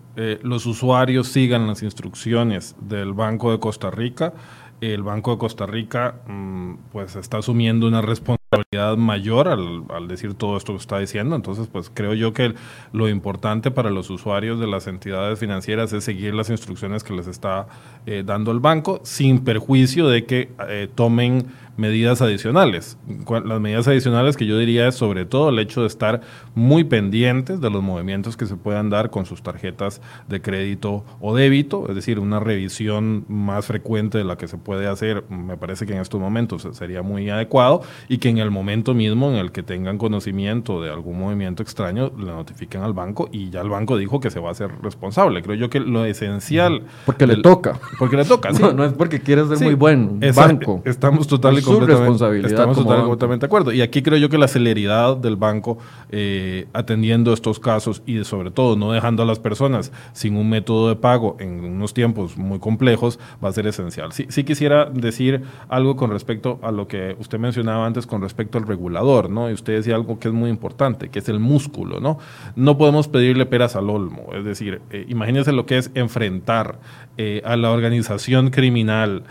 [0.42, 4.34] los usuarios sigan las instrucciones del Banco de Costa Rica,
[4.82, 10.36] el Banco de Costa Rica mm, pues está asumiendo una responsabilidad mayor al, al, decir
[10.36, 11.36] todo esto que está diciendo.
[11.36, 12.54] Entonces, pues creo yo que
[12.94, 17.28] lo importante para los usuarios de las entidades financieras es seguir las instrucciones que les
[17.28, 17.68] está
[18.06, 21.48] eh, dando el banco sin perjuicio de que eh, tomen
[21.78, 22.98] medidas adicionales.
[23.46, 26.22] Las medidas adicionales que yo diría es sobre todo el hecho de estar
[26.56, 31.36] muy pendientes de los movimientos que se puedan dar con sus tarjetas de crédito o
[31.36, 35.86] débito, es decir, una revisión más frecuente de la que se puede hacer, me parece
[35.86, 39.52] que en estos momentos sería muy adecuado y que en el momento mismo en el
[39.52, 43.98] que tengan conocimiento de algún movimiento extraño le notifiquen al banco y ya el banco
[43.98, 45.44] dijo que se va a hacer responsable.
[45.44, 46.84] Creo yo que lo esencial...
[47.06, 47.80] Porque le toca.
[48.00, 48.64] Porque le toca, sí.
[48.76, 50.82] No, es porque quiere ser muy buen banco.
[50.84, 52.50] Estamos totalmente su responsabilidad.
[52.50, 53.72] Estamos totalmente de acuerdo.
[53.72, 55.78] Y aquí creo yo que la celeridad del banco
[56.10, 60.90] eh, atendiendo estos casos y sobre todo no dejando a las personas sin un método
[60.90, 64.14] de pago en unos tiempos muy complejos va a ser esencial.
[64.14, 68.58] Sí, sí quisiera decir algo con respecto a lo que usted mencionaba antes con respecto
[68.58, 69.50] al regulador, ¿no?
[69.50, 72.20] Y usted decía algo que es muy importante, que es el músculo, ¿no?
[72.56, 76.80] No podemos pedirle peras al olmo, es decir, eh, imagínense lo que es enfrentar
[77.18, 79.24] eh, a la organización criminal,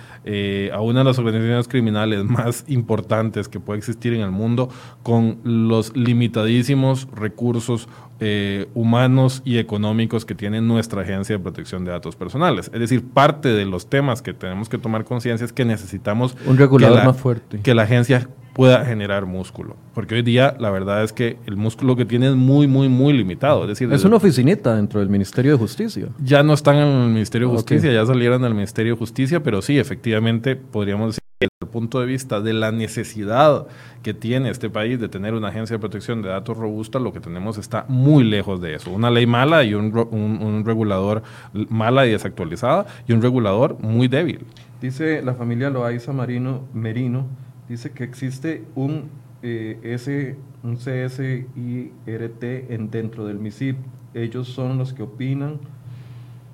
[0.72, 4.68] a una de las organizaciones criminales más importantes que puede existir en el mundo
[5.02, 11.90] con los limitadísimos recursos eh, humanos y económicos que tiene nuestra agencia de protección de
[11.90, 12.70] datos personales.
[12.72, 16.56] Es decir, parte de los temas que tenemos que tomar conciencia es que necesitamos un
[16.56, 17.60] regulador más fuerte.
[17.60, 19.76] Que la agencia pueda generar músculo.
[19.92, 23.12] Porque hoy día la verdad es que el músculo que tiene es muy, muy, muy
[23.12, 23.64] limitado.
[23.64, 26.08] Es decir, es una oficinita dentro del Ministerio de Justicia.
[26.24, 29.60] Ya no están en el Ministerio de Justicia, ya salieron del Ministerio de Justicia, pero
[29.60, 33.66] sí, efectivamente, podríamos decir desde el punto de vista de la necesidad
[34.02, 37.20] que tiene este país de tener una agencia de protección de datos robusta, lo que
[37.20, 38.90] tenemos está muy lejos de eso.
[38.90, 41.22] Una ley mala y un, un regulador
[41.68, 44.46] mala y desactualizada y un regulador muy débil.
[44.80, 47.26] Dice la familia Loaiza Marino Merino,
[47.68, 49.10] dice que existe un,
[49.42, 53.76] eh, S, un CSIRT en, dentro del MISIP.
[54.14, 55.60] Ellos son los que opinan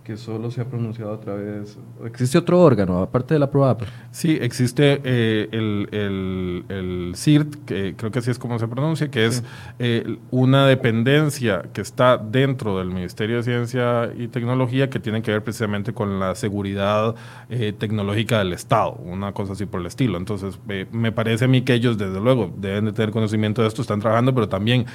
[0.04, 1.78] que solo se ha pronunciado a través...
[2.04, 3.82] ¿Existe otro órgano, aparte de la PROAP?
[4.10, 9.10] Sí, existe eh, el, el, el, CIRT, que creo que así es como se pronuncia,
[9.10, 9.44] que es
[9.78, 15.30] eh, una dependencia que está dentro del Ministerio de Ciencia y Tecnología que tiene que
[15.30, 17.14] ver precisamente con la seguridad
[17.48, 20.18] eh, tecnológica del Estado, una cosa así por el estilo.
[20.18, 20.58] Entonces,
[20.90, 24.00] me parece a mí que ellos, desde luego, deben de tener conocimiento de esto, están
[24.00, 24.86] trabajando, pero también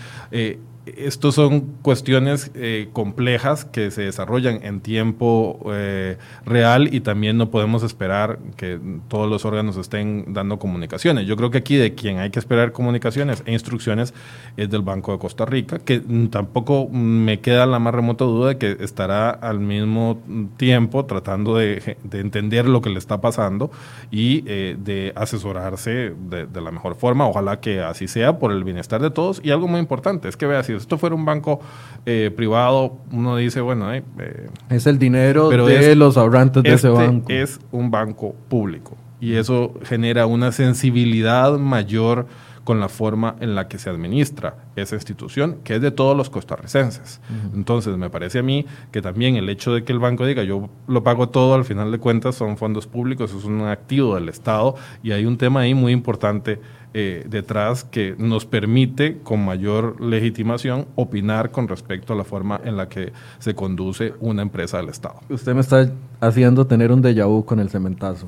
[0.97, 7.49] estos son cuestiones eh, complejas que se desarrollan en tiempo eh, real y también no
[7.49, 11.27] podemos esperar que todos los órganos estén dando comunicaciones.
[11.27, 14.13] Yo creo que aquí de quien hay que esperar comunicaciones e instrucciones
[14.55, 18.57] es del Banco de Costa Rica, que tampoco me queda la más remota duda de
[18.57, 20.21] que estará al mismo
[20.57, 23.71] tiempo tratando de, entender lo que le está pasando
[24.11, 27.27] y eh, de asesorarse de, de, la mejor forma.
[27.27, 29.41] Ojalá que así sea por el bienestar de todos.
[29.43, 31.59] Y algo muy importante es que vea si esto fuera un banco
[32.05, 36.87] eh, privado, uno dice, bueno, eh, eh, es el dinero de los ahorrantes de ese
[36.87, 37.29] este banco.
[37.29, 42.27] Es un banco público y eso genera una sensibilidad mayor
[42.67, 46.29] con la forma en la que se administra esa institución, que es de todos los
[46.29, 47.21] costarricenses.
[47.55, 50.67] Entonces, me parece a mí que también el hecho de que el banco diga, yo
[50.85, 54.75] lo pago todo, al final de cuentas son fondos públicos, es un activo del Estado,
[55.01, 56.59] y hay un tema ahí muy importante
[56.93, 62.75] eh, detrás que nos permite con mayor legitimación opinar con respecto a la forma en
[62.75, 65.21] la que se conduce una empresa del Estado.
[65.29, 65.89] Usted me está
[66.19, 68.27] haciendo tener un déjà vu con el cementazo,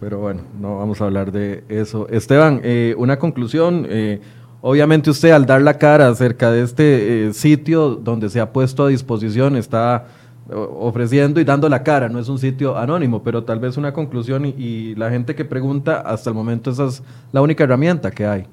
[0.00, 2.08] pero bueno, no vamos a hablar de eso.
[2.08, 3.86] Esteban, eh, una conclusión.
[3.88, 4.20] Eh,
[4.60, 8.88] obviamente usted al dar la cara acerca de este sitio donde se ha puesto a
[8.88, 10.06] disposición está
[10.50, 14.46] ofreciendo y dando la cara, no es un sitio anónimo, pero tal vez una conclusión
[14.46, 18.46] y, la gente que pregunta, hasta el momento esa es la única herramienta que hay.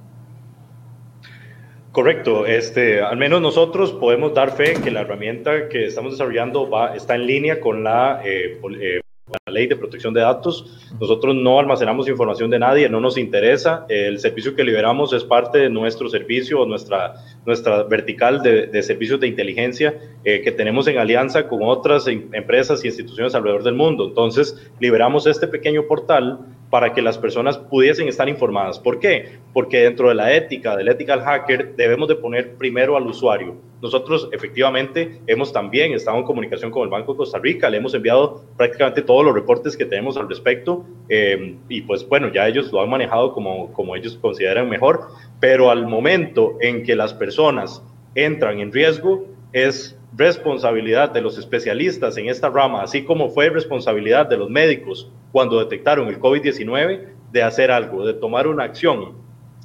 [1.91, 6.93] Correcto, este, al menos nosotros podemos dar fe que la herramienta que estamos desarrollando va,
[6.93, 10.65] está en línea con la eh, eh, la ley de protección de datos.
[10.99, 13.85] Nosotros no almacenamos información de nadie, no nos interesa.
[13.89, 17.15] El servicio que liberamos es parte de nuestro servicio, nuestra,
[17.45, 19.93] nuestra vertical de, servicios de inteligencia
[20.23, 24.07] eh, que tenemos en alianza con otras em, empresas y instituciones alrededor del mundo.
[24.07, 26.39] Entonces, liberamos este pequeño portal
[26.69, 28.79] para que las personas pudiesen estar informadas.
[28.79, 29.37] ¿Por qué?
[29.53, 33.55] Porque dentro de la ética, del ethical hacker, debemos de poner primero al usuario.
[33.81, 37.93] Nosotros efectivamente hemos también estado en comunicación con el Banco de Costa Rica, le hemos
[37.93, 42.71] enviado prácticamente todos los reportes que tenemos al respecto eh, y pues bueno, ya ellos
[42.71, 47.34] lo han manejado como, como ellos consideran mejor, pero al momento en que las personas
[48.15, 54.27] entran en riesgo, es responsabilidad de los especialistas en esta rama, así como fue responsabilidad
[54.27, 59.13] de los médicos cuando detectaron el COVID-19, de hacer algo, de tomar una acción.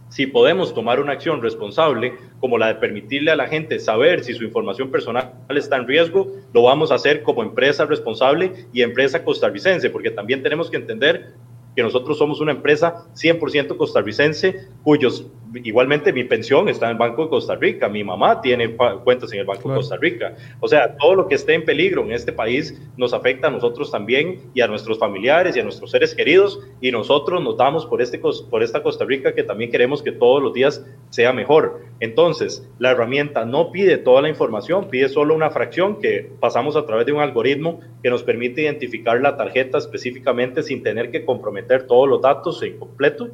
[0.08, 4.34] Si podemos tomar una acción responsable, como la de permitirle a la gente saber si
[4.34, 9.22] su información personal está en riesgo, lo vamos a hacer como empresa responsable y empresa
[9.22, 11.34] costarricense, porque también tenemos que entender
[11.80, 15.24] que nosotros somos una empresa 100% costarricense cuyos
[15.64, 19.40] igualmente mi pensión está en el Banco de Costa Rica, mi mamá tiene cuentas en
[19.40, 20.36] el Banco de Costa Rica.
[20.60, 23.90] O sea, todo lo que esté en peligro en este país nos afecta a nosotros
[23.90, 28.02] también y a nuestros familiares y a nuestros seres queridos y nosotros nos damos por,
[28.02, 31.80] este, por esta Costa Rica que también queremos que todos los días sea mejor.
[31.98, 36.86] Entonces, la herramienta no pide toda la información, pide solo una fracción que pasamos a
[36.86, 41.69] través de un algoritmo que nos permite identificar la tarjeta específicamente sin tener que comprometer
[41.78, 43.28] todos los datos en completo.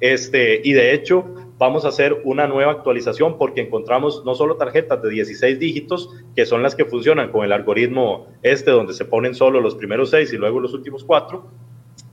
[0.00, 1.24] Este, y de hecho,
[1.58, 6.44] vamos a hacer una nueva actualización porque encontramos no solo tarjetas de 16 dígitos, que
[6.44, 10.32] son las que funcionan con el algoritmo este, donde se ponen solo los primeros seis
[10.32, 11.50] y luego los últimos cuatro,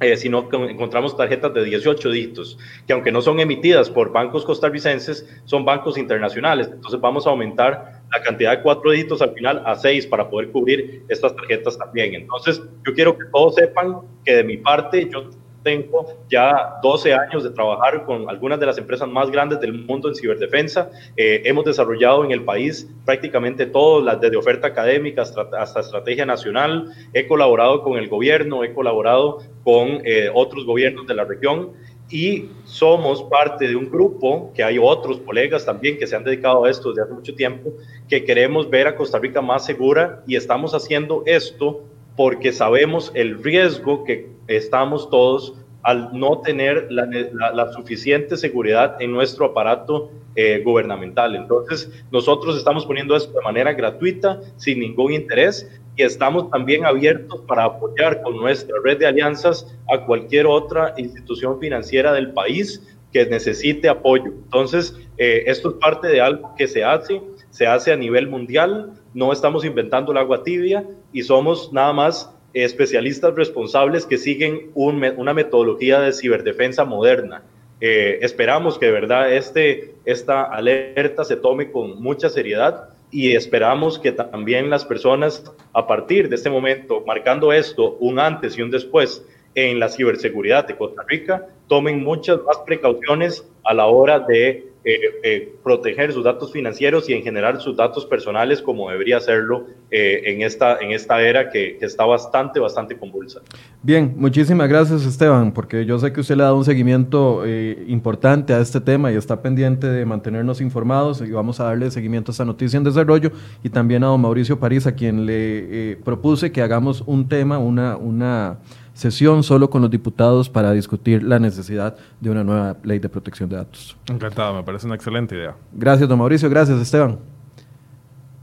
[0.01, 2.57] eh, sino que encontramos tarjetas de 18 dígitos,
[2.87, 6.69] que aunque no son emitidas por bancos costarricenses, son bancos internacionales.
[6.71, 10.51] Entonces vamos a aumentar la cantidad de cuatro dígitos al final a seis para poder
[10.51, 12.13] cubrir estas tarjetas también.
[12.13, 15.31] Entonces yo quiero que todos sepan que de mi parte yo
[15.63, 20.07] tengo ya 12 años de trabajar con algunas de las empresas más grandes del mundo
[20.07, 20.89] en ciberdefensa.
[21.17, 26.93] Eh, hemos desarrollado en el país prácticamente todas las desde oferta académica hasta, estrategia nacional.
[27.13, 31.73] He colaborado con el gobierno, he colaborado con eh, otros gobiernos de la región
[32.11, 36.65] y somos parte de un grupo, que hay otros colegas también que se han dedicado
[36.65, 37.71] a esto desde hace mucho tiempo,
[38.07, 41.83] que queremos ver a Costa Rica más segura y estamos haciendo esto
[42.19, 45.53] porque sabemos el riesgo que estamos todos
[45.83, 51.33] al no tener la, suficiente seguridad en nuestro aparato eh, gubernamental.
[51.37, 57.39] Entonces, nosotros estamos poniendo esto de manera gratuita, sin ningún interés, y estamos también abiertos
[57.47, 63.25] para apoyar con nuestra red de alianzas a cualquier otra institución financiera del país que
[63.25, 64.31] necesite apoyo.
[64.43, 68.93] Entonces, eh, esto es parte de algo que se hace, se hace a nivel mundial,
[69.13, 75.33] no estamos inventando el agua tibia y somos nada más especialistas responsables que siguen una
[75.33, 77.43] metodología de ciberdefensa moderna.
[77.81, 83.97] Eh, esperamos que de verdad este, esta alerta se tome con mucha seriedad y esperamos
[83.97, 85.43] que también las personas
[85.73, 89.23] a partir de este momento, marcando esto un antes y un después
[89.55, 94.99] en la ciberseguridad de Costa Rica, tomen muchas más precauciones a la hora de eh,
[95.23, 100.21] eh, proteger sus datos financieros y en general sus datos personales como debería hacerlo eh,
[100.23, 103.41] en, esta, en esta era que, está bastante, bastante convulsa.
[103.83, 107.45] Bien, muchísimas gracias Esteban, porque yo sé que usted le ha dado un seguimiento
[107.87, 112.31] importante a este tema y está pendiente de mantenernos informados y vamos a darle seguimiento
[112.31, 116.53] a esta noticia en desarrollo y también a don Mauricio París, a quien le propuse
[116.53, 117.97] que hagamos un tema, una...
[117.97, 118.59] una
[118.99, 123.47] sesión solo con los diputados para discutir la necesidad de una nueva ley de protección
[123.47, 123.95] de datos.
[124.09, 125.55] Encantado, me parece una excelente idea.
[125.71, 126.49] Gracias, don Mauricio.
[126.49, 127.17] Gracias, Esteban.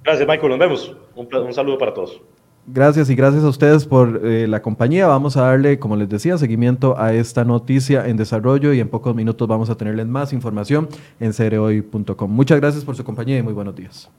[0.03, 0.49] Gracias, Michael.
[0.49, 0.97] Nos vemos.
[1.15, 2.23] Un, saludo para todos.
[2.67, 5.07] Gracias y gracias a ustedes por eh, la compañía.
[5.07, 9.15] Vamos a darle, como les decía, seguimiento a esta noticia en desarrollo y en pocos
[9.15, 10.89] minutos vamos a tenerles más información
[11.21, 12.31] en cereoy.com.
[12.31, 14.11] Muchas gracias por su compañía y muy buenos días.